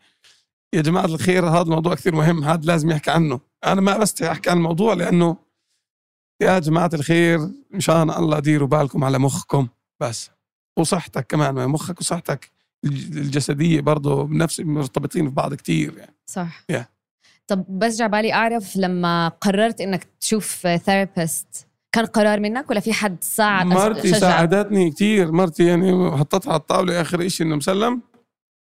يا 0.74 0.82
جماعة 0.82 1.06
الخير 1.06 1.50
هذا 1.50 1.62
الموضوع 1.62 1.96
كثير 1.96 2.16
مهم 2.16 2.44
هذا 2.44 2.62
لازم 2.64 2.90
يحكي 2.90 3.12
عنه. 3.12 3.40
أنا 3.66 3.82
ما 3.82 3.98
بس 3.98 4.22
أحكي 4.22 4.50
عن 4.50 4.58
الموضوع 4.58 4.94
لأنه 4.94 5.38
يا 6.42 6.60
جماعة 6.60 6.90
الخير 6.94 7.40
مشان 7.72 8.10
الله 8.12 8.40
ديروا 8.40 8.68
بالكم 8.68 9.04
على 9.04 9.20
مخكم 9.20 9.68
بس. 10.00 10.30
وصحتك 10.80 11.28
كمان 11.28 11.70
مخك 11.70 12.02
وصحتك 12.02 12.52
الجسدية 12.86 13.82
برضه 13.82 14.24
بنفس 14.24 14.60
مرتبطين 14.60 15.30
في 15.30 15.36
بعض 15.36 15.54
كتير 15.54 15.98
يعني. 15.98 16.16
صح. 16.26 16.66
Yeah. 16.72 16.84
طب 17.48 17.66
بس 17.80 17.98
جا 17.98 18.08
بالي 18.08 18.34
أعرف 18.34 18.78
لما 18.78 19.28
قررت 19.28 19.82
إنك 19.82 20.08
تشوف 20.20 20.68
therapist 20.68 21.68
كان 21.92 22.06
قرار 22.06 22.40
منك 22.40 22.70
ولا 22.70 22.80
في 22.80 22.94
حد 22.94 23.18
ساعد 23.24 23.66
مرتي 23.66 24.08
شجع. 24.08 24.18
ساعدتني 24.20 24.92
كتير. 24.92 25.32
مرتي 25.32 25.66
يعني 25.66 26.12
حطتها 26.18 26.50
على 26.52 26.60
الطاولة 26.60 27.02
آخر 27.02 27.26
إشي 27.26 27.44
إنه 27.44 27.56
مسلم. 27.56 28.02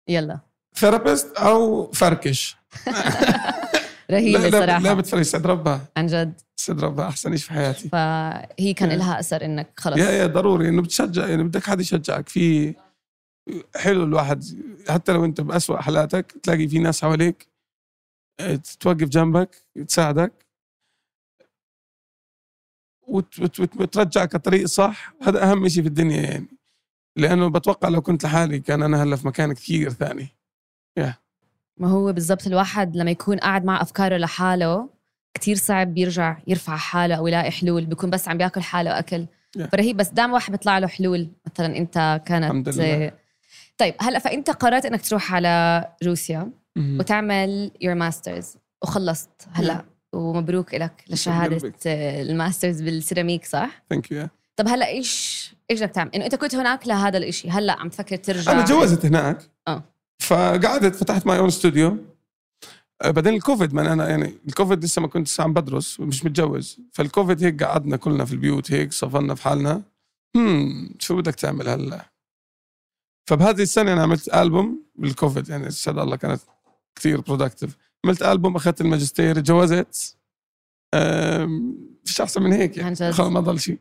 يلا. 0.09 0.39
therapist 0.77 1.37
أو 1.37 1.91
فركش. 1.93 2.57
رهيبة 4.11 4.39
لا 4.49 4.61
صراحة. 4.61 4.79
لا 4.81 4.95
بتفرج 4.95 5.23
سعد 5.23 5.47
ربها 5.47 5.81
عن 5.97 6.07
جد. 6.07 6.41
سعد 6.57 6.81
ربها 6.81 7.09
أحسن 7.09 7.37
شيء 7.37 7.47
في 7.47 7.53
حياتي. 7.53 7.89
فهي 7.89 8.75
كان 8.77 8.89
لها 8.93 9.21
أثر 9.21 9.45
إنك 9.45 9.69
خلص. 9.77 9.97
يا 9.99 10.11
يا 10.11 10.27
ضروري 10.27 10.69
إنه 10.69 10.83
بتشجع 10.83 11.27
يعني 11.27 11.43
بدك 11.43 11.65
حد 11.65 11.81
يشجعك. 11.81 12.29
في 12.29 12.75
حلو 13.77 14.05
الواحد 14.05 14.45
حتى 14.89 15.13
لو 15.13 15.25
أنت 15.25 15.41
بأسوأ 15.41 15.81
حالاتك 15.81 16.33
تلاقي 16.43 16.69
في 16.69 16.79
ناس 16.79 17.03
حواليك 17.03 17.49
آه، 18.41 18.61
توقف 18.81 19.09
جنبك 19.09 19.57
تساعدك. 19.89 20.44
وت- 23.09 23.41
وت- 23.41 23.61
وت- 23.61 23.77
وترجعك 23.77 24.35
الطريق 24.35 24.67
صح؟ 24.67 25.15
هذا 25.23 25.51
أهم 25.51 25.69
شيء 25.69 25.83
في 25.83 25.89
الدنيا 25.89 26.21
يعني. 26.23 26.47
لأنه 27.17 27.49
بتوقع 27.49 27.89
لو 27.89 28.01
كنت 28.03 28.25
لحالي 28.25 28.59
كان 28.61 28.83
أنا 28.83 29.03
هلا 29.03 29.17
في 29.17 29.27
مكان 29.27 29.53
كثير 29.53 29.91
ثاني. 29.91 30.29
ما 31.79 31.89
هو 31.89 32.13
بالضبط 32.13 32.47
الواحد 32.47 32.97
لما 32.97 33.11
يكون 33.11 33.39
قاعد 33.39 33.65
مع 33.65 33.83
أفكاره 33.83 34.17
لحاله 34.17 34.89
كتير 35.35 35.57
صعب 35.57 35.99
يرجع 35.99 36.37
يرفع 36.47 36.77
حاله 36.77 37.15
أو 37.15 37.27
يلاقي 37.27 37.51
حلول 37.51 37.87
بيكون 37.87 38.11
بس 38.11 38.29
عم 38.29 38.39
بياكل 38.39 38.63
حاله 38.63 38.99
اكل 38.99 39.27
Yeah. 39.59 39.63
فرهيب 39.73 39.97
بس 39.97 40.09
دام 40.09 40.33
واحد 40.33 40.51
بيطلع 40.53 40.79
له 40.79 40.87
حلول 40.87 41.29
مثلا 41.47 41.77
أنت 41.77 42.23
كانت 42.27 42.45
الحمد 42.45 42.69
لله. 42.69 43.13
طيب 43.79 43.95
هلأ 44.01 44.19
فأنت 44.19 44.51
قررت 44.51 44.85
إنك 44.87 45.03
تروح 45.03 45.35
على 45.35 45.85
روسيا 46.05 46.51
مهم. 46.77 46.99
وتعمل 46.99 47.71
your 47.81 47.95
master's 47.95 48.57
وخلصت 48.83 49.31
هلأ. 49.53 49.85
ومبروك 50.15 50.75
لك 50.75 51.05
لشهادة 51.09 51.73
ال 51.87 51.97
master's 51.97 52.83
بالسيراميك 52.83 53.45
صح؟ 53.45 53.83
thank 53.91 54.13
you 54.13 54.29
طب 54.57 54.69
هلا 54.69 54.89
إيش 54.89 55.55
إيش 55.71 55.81
بدك 55.81 55.91
تعمل؟ 55.91 56.11
إنه 56.15 56.25
انت 56.25 56.35
كنت 56.35 56.55
هناك 56.55 56.89
لهذا 56.89 57.19
الإشي 57.19 57.51
هلا 57.51 57.73
عم 57.81 57.89
تفكر 57.89 58.17
ترجع؟ 58.17 58.53
أنا 58.53 58.63
تجوزت 58.63 59.07
هناك. 59.07 59.51
آه. 59.69 59.83
فقعدت 60.19 60.95
فتحت 60.97 61.27
my 61.27 61.39
own 61.39 61.51
studio 61.51 61.97
بعدين 63.05 63.35
الكوفيد 63.35 63.75
ما 63.75 63.93
أنا 63.93 64.09
يعني 64.09 64.35
الكوفيد 64.49 64.85
لسه 64.85 65.03
ما 65.03 65.09
كنت 65.09 65.27
لسه 65.27 65.45
عم 65.45 65.53
بدرس 65.53 66.01
ومش 66.01 66.25
متجوز. 66.25 66.81
فالكوفيد 66.93 67.45
هيك 67.45 67.63
قعدنا 67.63 67.97
كلنا 67.97 68.25
في 68.25 68.33
البيوت 68.33 68.73
هيك 68.73 68.93
صفنا 68.93 69.35
في 69.35 69.43
حالنا. 69.43 69.83
هم 70.37 70.91
شو 70.99 71.17
بدك 71.17 71.35
تعمل 71.35 71.69
هلا؟ 71.69 72.05
فبهذه 73.27 73.63
السنة 73.63 73.93
أنا 73.93 74.03
عملت 74.03 74.35
ألبوم 74.35 74.83
بالكوفيد 74.95 75.49
يعني 75.49 75.71
شهد 75.71 75.99
الله 75.99 76.17
كانت 76.17 76.41
كثير 76.97 77.21
productive 77.21 77.77
عملت 78.05 78.23
ألبوم 78.23 78.57
أخذت 78.57 78.81
الماجستير 78.81 79.41
تجوزت 79.41 80.17
فيش 82.05 82.21
أحسن 82.21 82.43
من 82.43 82.53
هيك 82.53 82.79
عن 82.79 82.95
يعني 83.01 83.31
ما 83.31 83.41
ضل 83.41 83.61
شيء. 83.61 83.79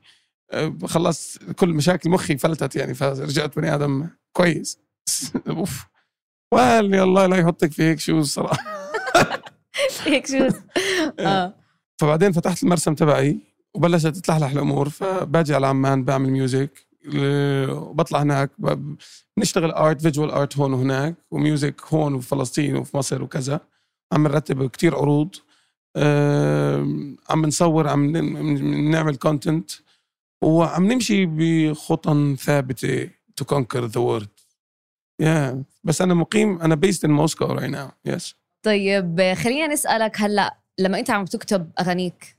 آه، 0.52 0.78
خلصت 0.86 1.52
كل 1.52 1.70
مشاكل 1.70 2.10
مخي 2.10 2.38
فلتت 2.38 2.76
يعني 2.76 2.94
فرجعت 2.94 3.60
بني 3.60 3.76
آدم 3.76 4.10
كويس. 4.34 4.80
أوف. 5.50 5.86
واللي 6.54 7.04
الله 7.04 7.26
لا 7.26 7.38
يحطك 7.38 7.72
في 7.72 7.84
هيك 7.84 8.00
شو 8.00 8.20
الصراحه 8.20 8.64
هيك 10.04 10.28
شو 10.28 10.48
آه. 11.20 11.54
فبعدين 11.98 12.32
فتحت 12.32 12.64
المرسم 12.64 12.96
تبعي 12.96 13.40
وبلشت 13.76 14.08
تتلحلح 14.08 14.52
الأمور 14.52 14.90
فباجي 14.90 15.56
على 15.56 15.68
عمان 15.68 16.04
بعمل 16.04 16.30
music 16.30 16.88
وبطلع 17.16 18.22
هناك. 18.22 18.52
بنشتغل 19.38 19.72
art 19.72 20.02
visual 20.02 20.32
art 20.32 20.58
هون 20.58 20.74
وهناك 20.74 21.16
و 21.32 21.40
music 21.40 21.82
هون 21.94 22.14
وفي 22.14 22.28
فلسطين 22.28 22.76
وفي 22.76 22.98
مصر 22.98 23.24
وكذا. 23.24 23.60
عم 24.14 24.24
نرتب 24.24 24.70
كتير 24.70 24.96
عروض 24.96 25.36
عم 27.30 27.46
نصور 27.46 27.88
عم 27.88 28.18
نعمل 28.92 29.16
content 29.16 29.72
وعم 30.44 30.92
نمشي 30.92 31.26
بخطى 31.26 32.36
ثابتة 32.40 33.10
to 33.42 33.46
conquer 33.46 33.88
the 33.88 34.02
world. 34.02 34.30
Yeah. 35.24 35.56
بس 35.84 36.02
أنا 36.02 36.14
مقيم 36.14 36.62
أنا 36.62 36.76
based 36.76 37.08
in 37.08 37.12
Moscow 37.12 37.48
right 37.48 37.72
now. 37.72 38.12
Yes. 38.12 38.34
طيب 38.66 39.34
خلينا 39.34 39.68
نسألك 39.68 40.22
هلأ 40.22 40.58
لما 40.80 41.00
أنت 41.00 41.10
عم 41.10 41.26
تكتب 41.26 41.72
أغانيك 41.80 42.38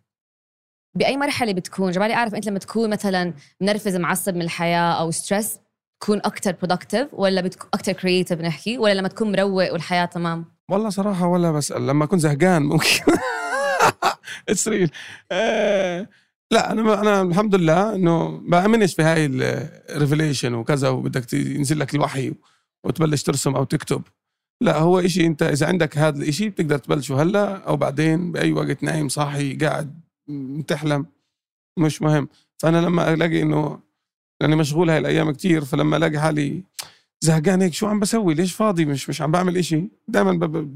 بأي 0.96 1.16
مرحلة 1.16 1.52
بتكون؟ 1.52 1.90
جبالي 1.90 2.14
أعرف 2.14 2.34
أنت 2.34 2.46
لما 2.46 2.58
تكون 2.58 2.90
مثلا 2.90 3.34
منرفز 3.60 3.96
معصب 3.96 4.34
من 4.34 4.42
الحياة 4.42 4.92
أو 4.92 5.10
stress 5.10 5.58
تكون 6.00 6.18
أكثر 6.18 6.52
productive 6.52 7.08
ولا 7.12 7.40
بتكون 7.40 7.70
أكثر 7.74 7.92
creative 7.92 8.40
نحكي؟ 8.40 8.78
ولا 8.78 8.94
لما 8.94 9.08
تكون 9.08 9.32
مروق 9.32 9.72
والحياة 9.72 10.04
تمام؟ 10.04 10.53
والله 10.70 10.88
صراحة 10.88 11.26
ولا 11.26 11.52
بسأل 11.52 11.86
لما 11.86 12.04
أكون 12.04 12.18
زهقان 12.18 12.62
ممكن. 12.62 12.86
it's 14.48 14.68
real 14.68 14.90
لا 16.50 16.72
أنا 16.72 17.00
أنا 17.00 17.22
الحمد 17.22 17.54
لله 17.54 17.94
إنه 17.94 18.28
بأمنش 18.48 18.94
في 18.94 19.02
هاي 19.02 19.26
ال 19.26 19.38
revelation 19.38 20.54
وكذا 20.54 20.88
وبدك 20.88 21.32
ينزل 21.32 21.78
لك 21.78 21.94
الوحي 21.94 22.32
وتبلش 22.84 23.22
ترسم 23.22 23.56
أو 23.56 23.64
تكتب. 23.64 24.02
لا 24.60 24.78
هو 24.78 24.98
إشي 25.00 25.26
أنت 25.26 25.42
إذا 25.42 25.66
عندك 25.66 25.98
هذا 25.98 26.18
الإشي 26.18 26.48
بتقدر 26.48 26.78
تبلشه 26.78 27.22
هلأ 27.22 27.56
أو 27.56 27.76
بعدين 27.76 28.32
بأي 28.32 28.52
وقت 28.52 28.82
نايم 28.82 29.08
صاحي 29.08 29.56
قاعد 29.56 30.00
م- 30.28 30.60
تحلم. 30.62 31.06
مش 31.78 32.02
مهم. 32.02 32.28
فأنا 32.58 32.76
لما 32.78 33.12
ألاقي 33.14 33.42
إنه 33.42 33.78
لأني 34.40 34.56
مشغول 34.56 34.90
هاي 34.90 34.98
الأيام 34.98 35.30
كتير 35.30 35.64
فلما 35.64 35.96
ألاقي 35.96 36.18
حالي 36.20 36.62
زهقان 37.24 37.62
هيك 37.62 37.72
شو 37.74 37.86
عم 37.86 38.00
بسوي؟ 38.00 38.34
ليش 38.34 38.54
فاضي؟ 38.54 38.84
مش 38.84 39.08
مش 39.08 39.22
عم 39.22 39.30
بعمل 39.32 39.56
إشي. 39.56 39.88
دائما 40.08 40.68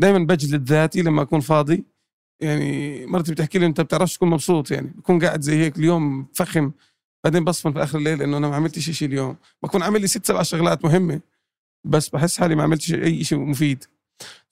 دائما 0.00 0.18
بجلد 0.18 0.68
ذاتي 0.68 1.02
لما 1.02 1.22
أكون 1.22 1.40
فاضي. 1.40 1.84
يعني 2.40 3.06
مرتي 3.06 3.32
بتحكي 3.32 3.58
لي 3.58 3.66
أنت 3.66 3.80
بتعرفش 3.80 4.14
تكون 4.14 4.30
مبسوط 4.30 4.70
يعني. 4.70 4.88
بكون 4.88 5.24
قاعد 5.24 5.40
زي 5.40 5.56
هيك 5.56 5.78
اليوم 5.78 6.26
فخم 6.34 6.72
بعدين 7.24 7.44
بصفن 7.44 7.72
في 7.72 7.82
آخر 7.82 7.98
الليل 7.98 8.22
إنه 8.22 8.36
أنا 8.36 8.48
ما 8.48 8.56
عملتش 8.56 8.90
شيء 8.90 9.08
اليوم. 9.08 9.36
بكون 9.62 9.82
عامل 9.82 10.00
لي 10.00 10.06
ست 10.06 10.26
سبع 10.26 10.42
شغلات 10.42 10.84
مهمة 10.84 11.20
بس 11.84 12.08
بحس 12.08 12.38
حالي 12.40 12.54
ما 12.54 12.62
عملتش 12.62 12.94
أي 12.94 13.24
شيء 13.24 13.38
مفيد. 13.38 13.84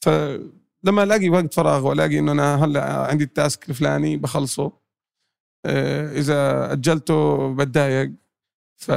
فلما 0.01 1.03
ألاقي 1.03 1.29
وقت 1.29 1.55
فراغ 1.55 1.87
وألاقي 1.87 2.18
إنه 2.18 2.33
أنا 2.33 2.64
هلأ 2.64 3.07
عندي 3.11 3.25
التاسك 3.25 3.71
الفلاني 3.71 4.16
بخلصه 4.16 4.73
آه، 5.66 6.12
إذا 6.18 6.73
أجلته 6.73 7.55
بتضايق. 7.55 8.12
ف 8.77 8.90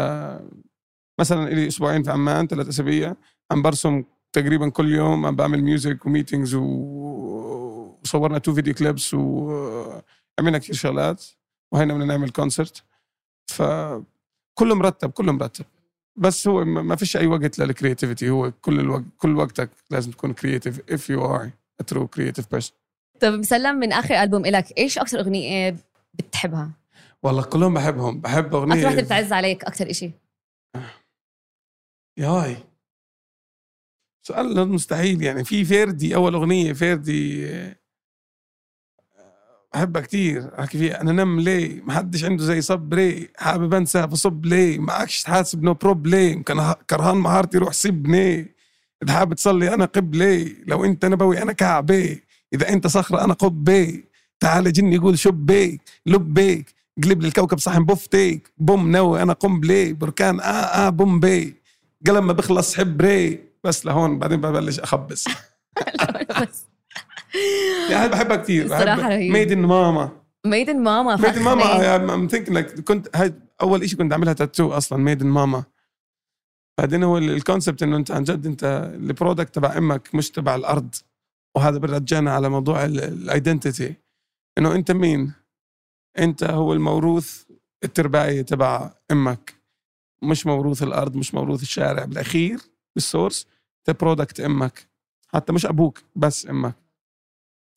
مثلا 1.19 1.49
لي 1.49 1.67
أسبوعين 1.67 2.03
في 2.03 2.11
عمان 2.11 2.47
ثلاث 2.47 2.67
أسابيع 2.67 3.15
عم 3.51 3.61
برسم 3.61 4.03
تقريبا 4.33 4.69
كل 4.69 4.93
يوم 4.93 5.25
عم 5.25 5.35
بعمل 5.35 5.63
music 5.63 6.05
و 6.05 6.11
meetings 6.11 6.55
وصورنا 6.55 8.37
two 8.37 8.53
video 8.53 8.73
clips 8.73 9.13
وعملنا 9.13 10.57
كثير 10.57 10.75
شغلات 10.75 11.25
وهينا 11.71 11.93
بدنا 11.93 12.05
نعمل 12.05 12.29
concert 12.29 12.83
ف 13.47 13.61
كله 14.53 14.75
مرتب 14.75 15.09
كله 15.09 15.31
مرتب. 15.31 15.65
بس 16.17 16.47
هو 16.47 16.65
ما 16.65 16.81
ما 16.81 16.95
فيش 16.95 17.17
أي 17.17 17.27
وقت 17.27 17.59
لل 17.59 17.71
creativity 17.71 18.29
هو 18.29 18.51
كل 18.61 18.79
الوقت 18.79 19.03
كل 19.17 19.35
وقتك 19.35 19.69
لازم 19.89 20.11
تكون 20.11 20.33
creative 20.33 20.79
if 20.79 21.15
you 21.15 21.21
are 21.21 21.49
a 21.83 21.85
true 21.93 22.07
creative 22.17 22.45
person. 22.55 22.71
طب 23.19 23.33
مسلم 23.33 23.75
من 23.75 23.93
آخر 23.93 24.15
ألبوم 24.15 24.45
إلك 24.45 24.77
إيش 24.77 24.97
أكثر 24.97 25.19
أغنية 25.19 25.75
بتحبها؟ 26.13 26.71
والله 27.23 27.43
كلهم 27.43 27.73
بحبهم. 27.73 28.21
بحب 28.21 28.45
أكثر 28.45 28.57
وحده 28.57 28.87
اغنيه 28.87 29.01
بتعز 29.01 29.33
عليك 29.33 29.63
أكثر 29.63 29.89
إشي. 29.89 30.11
ياي. 32.17 32.57
سؤال 34.21 34.69
مستحيل 34.69 35.21
يعني. 35.21 35.43
في 35.43 35.65
فيردي 35.65 36.15
أول 36.15 36.33
أغنية 36.33 36.73
فيردي 36.73 37.47
آه، 37.49 37.75
بحبها 39.73 40.01
كتير. 40.01 40.59
أحكي 40.59 40.77
فيها 40.77 41.01
أنا 41.01 41.11
نم 41.11 41.39
ليه؟ 41.39 41.81
ما 41.81 41.93
حدش 41.93 42.23
عنده 42.23 42.43
زي 42.43 42.61
صبري 42.61 43.29
حابب 43.37 43.73
أنسى 43.73 44.07
فصب 44.07 44.45
ليه؟ 44.45 44.79
معكش 44.79 45.23
تحاسب 45.23 45.63
نو 45.63 45.73
بروب 45.73 46.07
ليه 46.07 46.43
كان 46.43 46.73
كرهان 46.89 47.17
مهارتي 47.17 47.57
روح 47.57 47.73
سيبني 47.73 48.55
إذا 49.03 49.13
حابب 49.13 49.33
تصلي 49.33 49.73
أنا 49.73 49.85
قبلي 49.85 50.55
لو 50.67 50.85
أنت 50.85 51.05
نبوي 51.05 51.41
أنا 51.41 51.51
كعبي. 51.51 52.23
إذا 52.53 52.69
أنت 52.69 52.87
صخرة 52.87 53.23
أنا 53.23 53.33
قبي. 53.33 54.05
تعال 54.39 54.73
جني 54.73 54.95
يقول 54.95 55.19
شبيك 55.19 55.81
لبيك 56.05 56.75
قلب 57.03 57.21
لي 57.21 57.27
الكوكب 57.27 57.59
صحن 57.59 57.85
بفتيك 57.85 58.51
بوم 58.57 58.91
نوي 58.91 59.21
أنا 59.21 59.33
قنبلي 59.33 59.93
بركان 59.93 60.39
آه 60.39 60.43
آه 60.43 60.89
بومبي 60.89 61.55
قلم 62.07 62.27
ما 62.27 62.33
بخلص 62.33 62.75
حبري 62.75 63.49
بس 63.63 63.85
لهون 63.85 64.19
بعدين 64.19 64.41
ببلش 64.41 64.79
اخبص 64.79 65.25
بس 66.41 66.65
يعني 67.91 68.09
بحبها 68.09 68.35
كثير 68.35 68.65
الصراحة 68.65 69.09
رهيب. 69.09 69.31
ميد 69.31 69.51
ان 69.51 69.65
ماما 69.65 70.11
ميدن 70.45 70.83
ماما 70.83 71.15
ميد 71.15 71.25
ان. 71.25 71.43
ماما 71.43 71.95
ام 71.95 72.27
thinking 72.27 72.49
like 72.49 72.79
كنت 72.79 73.07
هاي 73.15 73.33
أول 73.61 73.89
شيء 73.89 73.99
كنت 73.99 74.11
أعملها 74.11 74.33
تاتو 74.33 74.71
أصلا 74.71 74.99
made 74.99 75.21
in 75.21 75.27
mama 75.27 75.63
بعدين 76.79 77.03
هو 77.03 77.17
ال 77.17 77.25
concept 77.26 77.83
إنه 77.83 77.97
أنت 77.97 78.11
عن 78.11 78.23
جد 78.23 78.45
أنت 78.45 78.91
ال 78.95 79.03
product 79.03 79.55
تبع 79.55 79.77
أمك 79.77 80.15
مش 80.15 80.31
تبع 80.31 80.55
الأرض. 80.55 80.95
وهذا 81.57 81.77
بيرجعنا 81.77 82.31
على 82.33 82.49
موضوع 82.49 82.85
ال 82.85 82.97
identity 82.97 83.95
إنه 84.57 84.75
أنت 84.75 84.91
مين؟ 84.91 85.33
أنت 86.19 86.43
هو 86.43 86.73
الموروث 86.73 87.43
الترباية 87.83 88.41
تبع 88.41 88.91
أمك. 89.11 89.53
مش 90.23 90.45
موروث 90.45 90.83
الأرض 90.83 91.15
مش 91.15 91.33
موروث 91.33 91.61
الشارع 91.61 92.05
بالأخير 92.05 92.59
بال 92.95 93.08
source 93.08 93.47
انت 93.89 94.01
product 94.01 94.39
إمك. 94.39 94.87
حتى 95.33 95.53
مش 95.53 95.65
أبوك 95.65 96.01
بس 96.15 96.47
إمك. 96.47 96.75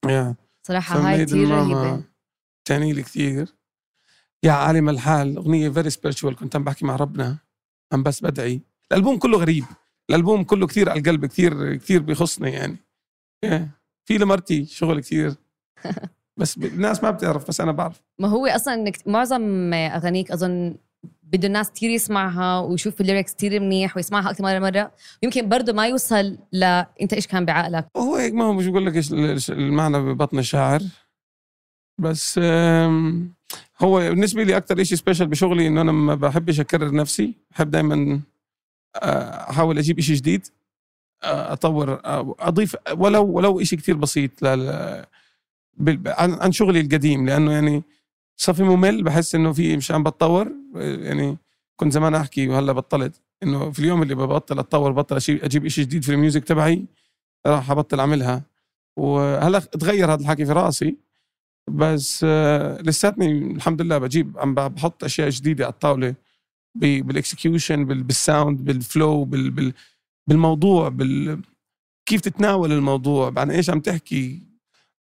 yeah 0.07 0.35
صراحة 0.67 0.99
هاي 1.09 1.25
كثير 1.25 1.49
رهيبة. 1.51 2.05
تاني 2.65 2.93
لي 2.93 3.03
كثير 3.03 3.55
يا 4.43 4.53
عالم 4.53 4.89
الحال 4.89 5.37
أغنية 5.37 5.69
very 5.71 5.91
spiritual 5.91 6.37
كنت 6.37 6.57
عم 6.57 6.65
بحكي 6.65 6.85
مع 6.85 6.97
ربنا. 6.97 7.39
عم 7.93 8.03
بس 8.03 8.23
بدعي. 8.23 8.61
الألبوم 8.93 9.19
كله 9.19 9.39
غريب. 9.39 9.65
الألبوم 10.11 10.45
كله 10.45 10.67
كثير 10.67 10.91
على 10.91 11.01
القلب 11.01 11.27
كثير 11.27 11.77
كثير 11.77 12.03
بيخصني 12.03 12.51
يعني. 12.53 12.77
yeah. 13.45 13.69
في 14.05 14.19
لمرتي 14.19 14.67
شغل 14.67 15.01
كثير 15.01 15.35
بس 16.39 16.57
الناس 16.59 17.03
ما 17.03 17.11
بتعرف 17.11 17.49
بس 17.49 17.61
أنا 17.61 17.73
بعرف. 17.73 18.03
ما 18.19 18.29
هو 18.29 18.47
أصلا 18.47 18.93
معظم 19.07 19.75
أغانيك 19.75 20.31
أظن 20.31 20.77
بده 21.33 21.49
الناس 21.49 21.71
كثير 21.71 21.91
يسمعها 21.91 22.61
ويشوف 22.61 23.01
ال 23.01 23.06
lyrics 23.06 23.35
كثير 23.35 23.61
منيح 23.61 23.97
ويسمعها 23.97 24.31
أكثر 24.31 24.45
مرة 24.45 24.59
مرة. 24.59 24.93
ويمكن 25.23 25.49
برضه 25.49 25.73
ما 25.73 25.87
يوصل 25.87 26.39
ل 26.53 26.65
أنت 27.03 27.13
إيش 27.13 27.27
كان 27.27 27.45
بعقلك؟ 27.45 27.89
هو 27.97 28.17
هيك 28.17 28.35
ما 28.35 28.45
هو 28.45 28.53
مش 28.53 28.67
بقول 28.67 28.87
لك 28.87 29.05
المعنى 29.51 29.99
ببطن 29.99 30.39
الشاعر 30.39 30.81
بس 31.99 32.39
هو 33.81 33.99
بالنسبة 33.99 34.43
لي 34.43 34.57
أكثر 34.57 34.85
شيء 34.85 34.99
special 34.99 35.27
بشغلي 35.27 35.67
إنه 35.67 35.81
أنا 35.81 35.93
ما 35.93 36.15
بحبش 36.15 36.61
أكرر 36.61 36.95
نفسي. 36.95 37.35
بحب 37.51 37.71
دائما 37.71 38.21
أحاول 38.97 39.79
أجيب 39.79 40.01
شيء 40.01 40.17
جديد. 40.17 40.47
آه، 41.23 41.53
أطور 41.53 41.93
آه، 41.93 42.35
أضيف 42.39 42.77
ولو 42.97 43.25
ولو 43.25 43.63
شيء 43.63 43.79
كثير 43.79 43.97
بسيط 43.97 44.31
عن 46.19 46.53
شغلي 46.53 46.81
القديم. 46.81 47.27
لأنه 47.27 47.53
يعني 47.53 47.83
صافي 48.41 48.63
ممل 48.63 49.03
بحس 49.03 49.35
إنه 49.35 49.53
في 49.53 49.77
مش 49.77 49.91
عم 49.93 50.03
بتطور. 50.03 50.53
يعني 50.75 51.39
كنت 51.77 51.93
زمان 51.93 52.15
أحكي 52.15 52.49
وهلأ 52.49 52.73
بطلت 52.73 53.21
إنه 53.43 53.71
في 53.71 53.79
اليوم 53.79 54.03
اللي 54.03 54.15
ببطل 54.15 54.59
أتطور 54.59 54.93
بطل 54.93 55.17
أجيب 55.17 55.69
شيء 55.69 55.85
جديد 55.85 56.05
في 56.05 56.13
الميوزك 56.13 56.45
تبعي 56.45 56.85
راح 57.47 57.71
أبطل 57.71 58.01
أعملها. 58.01 58.43
وهلأ 58.97 59.59
تغير 59.59 60.13
هذا 60.13 60.21
الحكي 60.21 60.47
في 60.47 60.53
رأسي. 60.53 60.97
بس 61.71 62.21
آه، 62.29 62.83
لساتني 62.83 63.53
الحمد 63.53 63.83
لله 63.83 63.99
بجيب 63.99 64.39
عم 64.39 64.55
بحط 64.55 65.05
أشياء 65.05 65.29
جديدة 65.31 65.65
على 65.65 65.73
الطاولة. 65.73 66.15
بال 66.75 66.95
execution 66.95 67.85
بال 67.85 68.08
sound 68.08 68.65
بال 68.65 68.85
flow 68.85 69.25
بال 69.25 69.51
بال 69.51 69.73
بالموضوع 70.29 70.89
بال 70.89 71.43
كيف 72.07 72.21
تتناول 72.21 72.73
الموضوع 72.73 73.33
عن 73.37 73.51
إيش 73.51 73.71
عم 73.71 73.81
تحكي. 73.81 74.43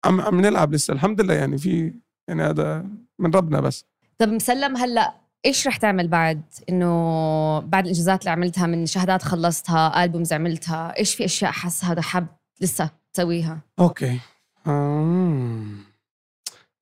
عم 0.06 0.22
عم 0.22 0.42
نلعب 0.42 0.74
لسه. 0.74 0.94
الحمد 0.94 1.22
لله 1.22 1.34
يعني 1.34 1.58
في 1.58 1.94
يعني 2.28 2.44
هذا 2.44 2.86
من 3.20 3.36
ربنا 3.36 3.62
بس. 3.62 3.86
طب 4.18 4.30
مسلم 4.30 4.78
هلأ 4.78 5.14
إيش 5.46 5.68
رح 5.68 5.78
تعمل 5.78 6.08
بعد؟ 6.08 6.42
إنه 6.70 7.60
بعد 7.60 7.84
الانجازات 7.84 8.20
اللي 8.20 8.32
عملتها 8.32 8.68
من 8.68 8.86
شهادات 8.86 9.22
خلصتها 9.24 10.04
albums 10.04 10.34
عملتها 10.34 10.98
إيش 10.98 11.16
في 11.16 11.26
أشياء 11.26 11.52
حاسس 11.52 11.86
هذا 11.86 12.02
حاب 12.02 12.28
لسه 12.62 12.90
تسويها؟ 13.14 13.60
okay. 13.80 14.20
آم. 14.68 15.84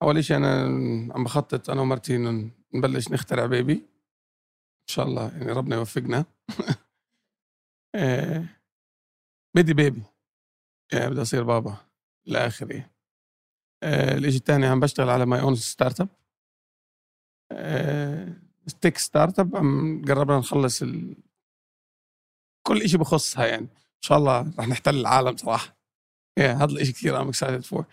أول 0.02 0.24
شيء 0.24 0.36
أنا 0.36 0.62
عم 1.14 1.24
بخطط 1.24 1.70
أنا 1.70 1.80
ومرتي 1.80 2.16
إنه 2.16 2.50
نبلش 2.74 3.08
نخترع 3.08 3.46
baby. 3.46 3.72
إن 3.72 4.88
شاء 4.88 5.06
الله 5.06 5.32
يعني 5.36 5.52
ربنا 5.52 5.76
يوفقنا. 5.76 6.24
آه، 7.94 8.44
بدي 9.56 9.74
baby. 9.74 10.02
يعني 10.92 11.10
بدي 11.10 11.22
أصير 11.22 11.42
بابا 11.42 11.76
لآخري. 12.26 12.84
آه، 13.86 14.18
الاشي 14.18 14.36
الثاني 14.36 14.66
عم 14.66 14.80
بشتغل 14.80 15.08
على 15.08 15.26
my 15.26 15.40
own 15.40 15.54
startup 15.54 16.08
tech 18.80 18.98
startup 18.98 19.56
عم 19.56 20.02
قربنا 20.08 20.38
نخلص 20.38 20.82
ال... 20.82 21.16
كل 22.66 22.82
اشي 22.82 22.98
بخصها 22.98 23.46
يعني. 23.46 23.66
إن 23.66 24.02
شاء 24.02 24.18
الله 24.18 24.52
رح 24.58 24.68
نحتل 24.68 24.94
العالم 24.94 25.36
صراحة. 25.36 25.76
yeah, 26.40 26.42
هذا 26.42 26.64
الاشي 26.64 26.92
كثير 26.92 27.20
I'm 27.20 27.28
excited 27.28 27.64
for 27.64 27.84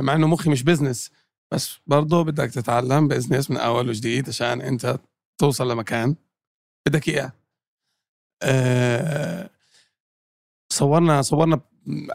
مع 0.00 0.14
إنه 0.14 0.26
مخي 0.26 0.50
مش 0.50 0.62
business 0.62 1.10
بس 1.52 1.78
برضه 1.86 2.22
بدك 2.24 2.50
تتعلم 2.50 3.08
business 3.08 3.50
من 3.50 3.56
أول 3.56 3.88
وجديد 3.88 4.28
عشان 4.28 4.60
أنت 4.60 4.98
توصل 5.38 5.70
لمكان. 5.70 6.16
بدك 6.86 7.08
إياه. 7.08 7.32
آه، 8.42 9.50
صورنا 10.72 11.22
صورنا 11.22 11.60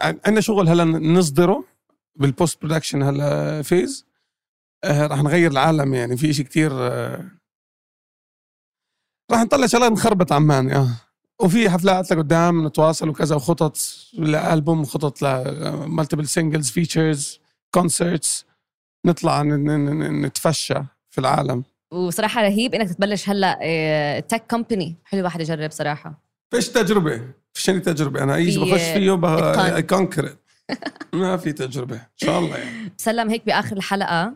عندنا 0.02 0.40
شغل 0.40 0.68
هلا 0.68 0.84
نصدره. 0.84 1.71
بال 2.16 2.31
post 2.31 2.62
production 2.62 3.02
هلا 3.02 3.62
phase 3.62 4.06
آه، 4.84 5.06
رح 5.06 5.22
نغير 5.22 5.50
العالم 5.50 5.94
يعني 5.94 6.16
في 6.16 6.32
شيء 6.32 6.44
كتير 6.44 6.72
آه، 6.74 7.30
رح 9.32 9.40
نطلع 9.40 9.66
شغلات 9.66 9.92
نخربط 9.92 10.32
عمان 10.32 10.70
آه 10.70 10.88
وفي 11.42 11.70
حفلات 11.70 12.12
لقدام 12.12 12.66
نتواصل 12.66 13.08
وكذا 13.08 13.36
وخطط 13.36 13.76
لألبوم 14.12 14.84
خطط 14.84 15.22
ل 15.22 15.34
multiple 15.34 16.26
singles 16.28 16.72
features 16.72 17.40
concerts 17.74 18.44
نطلع 19.06 19.42
نتفشى 19.42 20.74
في 21.10 21.18
العالم. 21.18 21.64
وصراحة 21.92 22.42
رهيب 22.42 22.74
إنك 22.74 22.94
تبلش 22.94 23.28
هلا 23.28 24.20
tech 24.20 24.44
company 24.50 24.96
حلو 25.04 25.24
واحد 25.24 25.40
يجرب 25.40 25.70
صراحة. 25.70 26.22
فيش 26.50 26.68
تجربة 26.68 27.32
فيش 27.52 27.66
تجربة. 27.66 28.22
أنا 28.22 28.34
أي 28.34 28.52
شيء 28.52 28.64
بخش 28.64 28.80
فيه 28.80 29.14
إتقان. 29.78 30.36
ما 31.12 31.36
في 31.36 31.52
تجربة 31.52 31.96
إن 31.96 32.16
شاء 32.16 32.38
الله 32.38 32.56
يعني. 32.56 32.92
سلم 32.96 33.30
هيك 33.30 33.46
بآخر 33.46 33.76
الحلقة. 33.76 34.34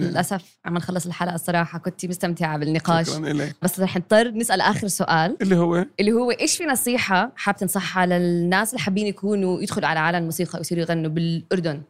للأسف 0.00 0.58
عم 0.64 0.74
نخلص 0.74 1.06
الحلقة 1.06 1.34
الصراحة 1.34 1.78
كنت 1.78 2.06
مستمتعة 2.06 2.58
بالنقاش. 2.58 3.10
شكرا 3.10 3.32
لك 3.32 3.56
بس 3.62 3.80
رح 3.80 3.96
نضطر 3.96 4.30
نسأل 4.30 4.60
آخر 4.60 4.88
سؤال. 4.88 5.36
اللي 5.42 5.56
هو؟ 5.56 5.86
اللي 6.00 6.12
هو 6.12 6.30
إيش 6.30 6.56
في 6.56 6.64
نصيحة 6.64 7.32
حاب 7.36 7.56
تنصحها 7.56 8.06
للناس 8.06 8.70
اللي 8.70 8.82
حابين 8.82 9.06
يكونوا 9.06 9.60
يدخلوا 9.60 9.88
على 9.88 9.98
عالم 9.98 10.18
الموسيقى 10.18 10.58
ويصيروا 10.58 10.82
يغنوا 10.82 11.10
بالأردن؟ 11.10 11.82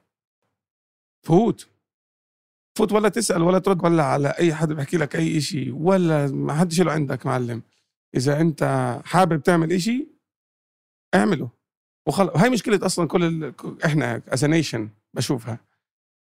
فوت. 1.26 1.68
فوت 2.78 2.92
ولا 2.92 3.08
تسأل 3.08 3.42
ولا 3.42 3.58
ترد 3.58 3.84
ولا 3.84 4.02
على 4.02 4.28
أي 4.28 4.54
حد 4.54 4.68
بحكي 4.68 4.96
لك 4.96 5.16
أي 5.16 5.40
شيء 5.40 5.74
ولا 5.74 6.26
ما 6.26 6.54
حدش 6.54 6.80
له 6.80 6.92
عندك 6.92 7.26
معلم. 7.26 7.62
إذا 8.14 8.40
أنت 8.40 9.00
حابب 9.04 9.42
تعمل 9.42 9.82
شيء 9.82 10.08
اعمله. 11.14 11.63
وخلص 12.06 12.30
هاي 12.36 12.50
مشكلة 12.50 12.80
أصلا 12.82 13.08
كل 13.08 13.24
ال... 13.24 13.54
إحنا 13.84 14.22
as 14.28 14.44
nation 14.44 14.88
بشوفها. 15.14 15.58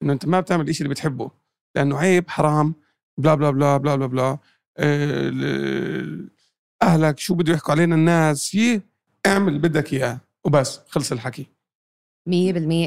إنه 0.04 0.14
أنت 0.14 0.26
ما 0.26 0.40
بتعمل 0.40 0.76
شيء 0.76 0.82
اللي 0.82 0.94
بتحبه. 0.94 1.32
لأنه 1.76 1.98
عيب 1.98 2.30
حرام 2.30 2.74
blah 3.18 3.36
blah 3.36 3.52
blah 3.52 3.78
blah 3.78 3.96
blah 3.96 4.06
blah. 4.06 4.38
آه، 4.78 6.18
أهلك 6.84 7.20
شو 7.20 7.36
بده 7.36 7.54
يحكوا 7.54 7.72
علينا؟ 7.74 7.96
الناس 7.96 8.56
يي 8.56 8.82
اعمل 9.26 9.48
اللي 9.48 9.60
بدك 9.60 9.94
إياه. 9.94 10.20
وبس 10.44 10.80
خلص 10.90 11.12
الحكي. 11.12 11.46
100% 12.30 12.32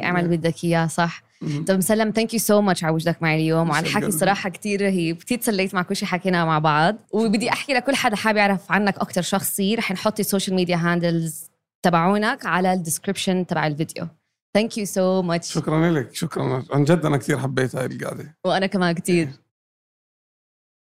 اعمل 0.05 0.25
اللي 0.25 0.37
بدك 0.37 0.65
إياه 0.65 0.87
صح. 0.87 1.23
طب 1.67 1.77
مسلم 1.77 2.11
thank 2.11 2.35
you 2.35 2.41
so 2.41 2.61
much 2.61 2.85
على 2.85 2.95
وجودك 2.95 3.23
معي 3.23 3.37
اليوم. 3.37 3.71
وعلى 3.71 3.87
الحكي 3.87 3.99
يسعد 3.99 4.13
الصراحه 4.13 4.51
كتير 4.51 4.83
رهيب. 4.83 5.17
كتير 5.17 5.39
تسليت 5.39 5.75
مع 5.75 5.83
كل 5.83 5.97
شيء 5.97 6.09
حكيناه 6.09 6.45
مع 6.45 6.59
بعض. 6.59 6.97
وبدي 7.13 7.51
أحكي 7.53 7.75
لكل 7.75 7.95
حدا 7.95 8.17
حابب 8.17 8.39
يعرف 8.39 8.73
عنك 8.73 8.99
أكثر 8.99 9.23
شخصي 9.23 9.75
رح 9.75 9.93
نحط 9.93 10.21
ال 10.21 10.26
social 10.26 10.57
media 10.57 10.77
handles 10.77 11.51
تبعونك 11.87 12.47
على 12.47 12.73
ال 12.73 12.79
description 12.79 13.47
تبع 13.47 13.67
الفيديو. 13.67 14.09
thank 14.55 14.79
you 14.79 14.85
so 14.85 15.23
much 15.23 15.53
شكرا 15.53 15.91
لك 15.91 16.15
شكرا. 16.15 16.65
عن 16.73 16.85
جد 16.85 17.05
أنا 17.05 17.17
كثير 17.17 17.39
حبيت 17.39 17.77
هاي 17.77 17.87
القعدة. 17.87 18.37
وأنا 18.47 18.67
كمان 18.67 18.95
كتير 18.95 19.29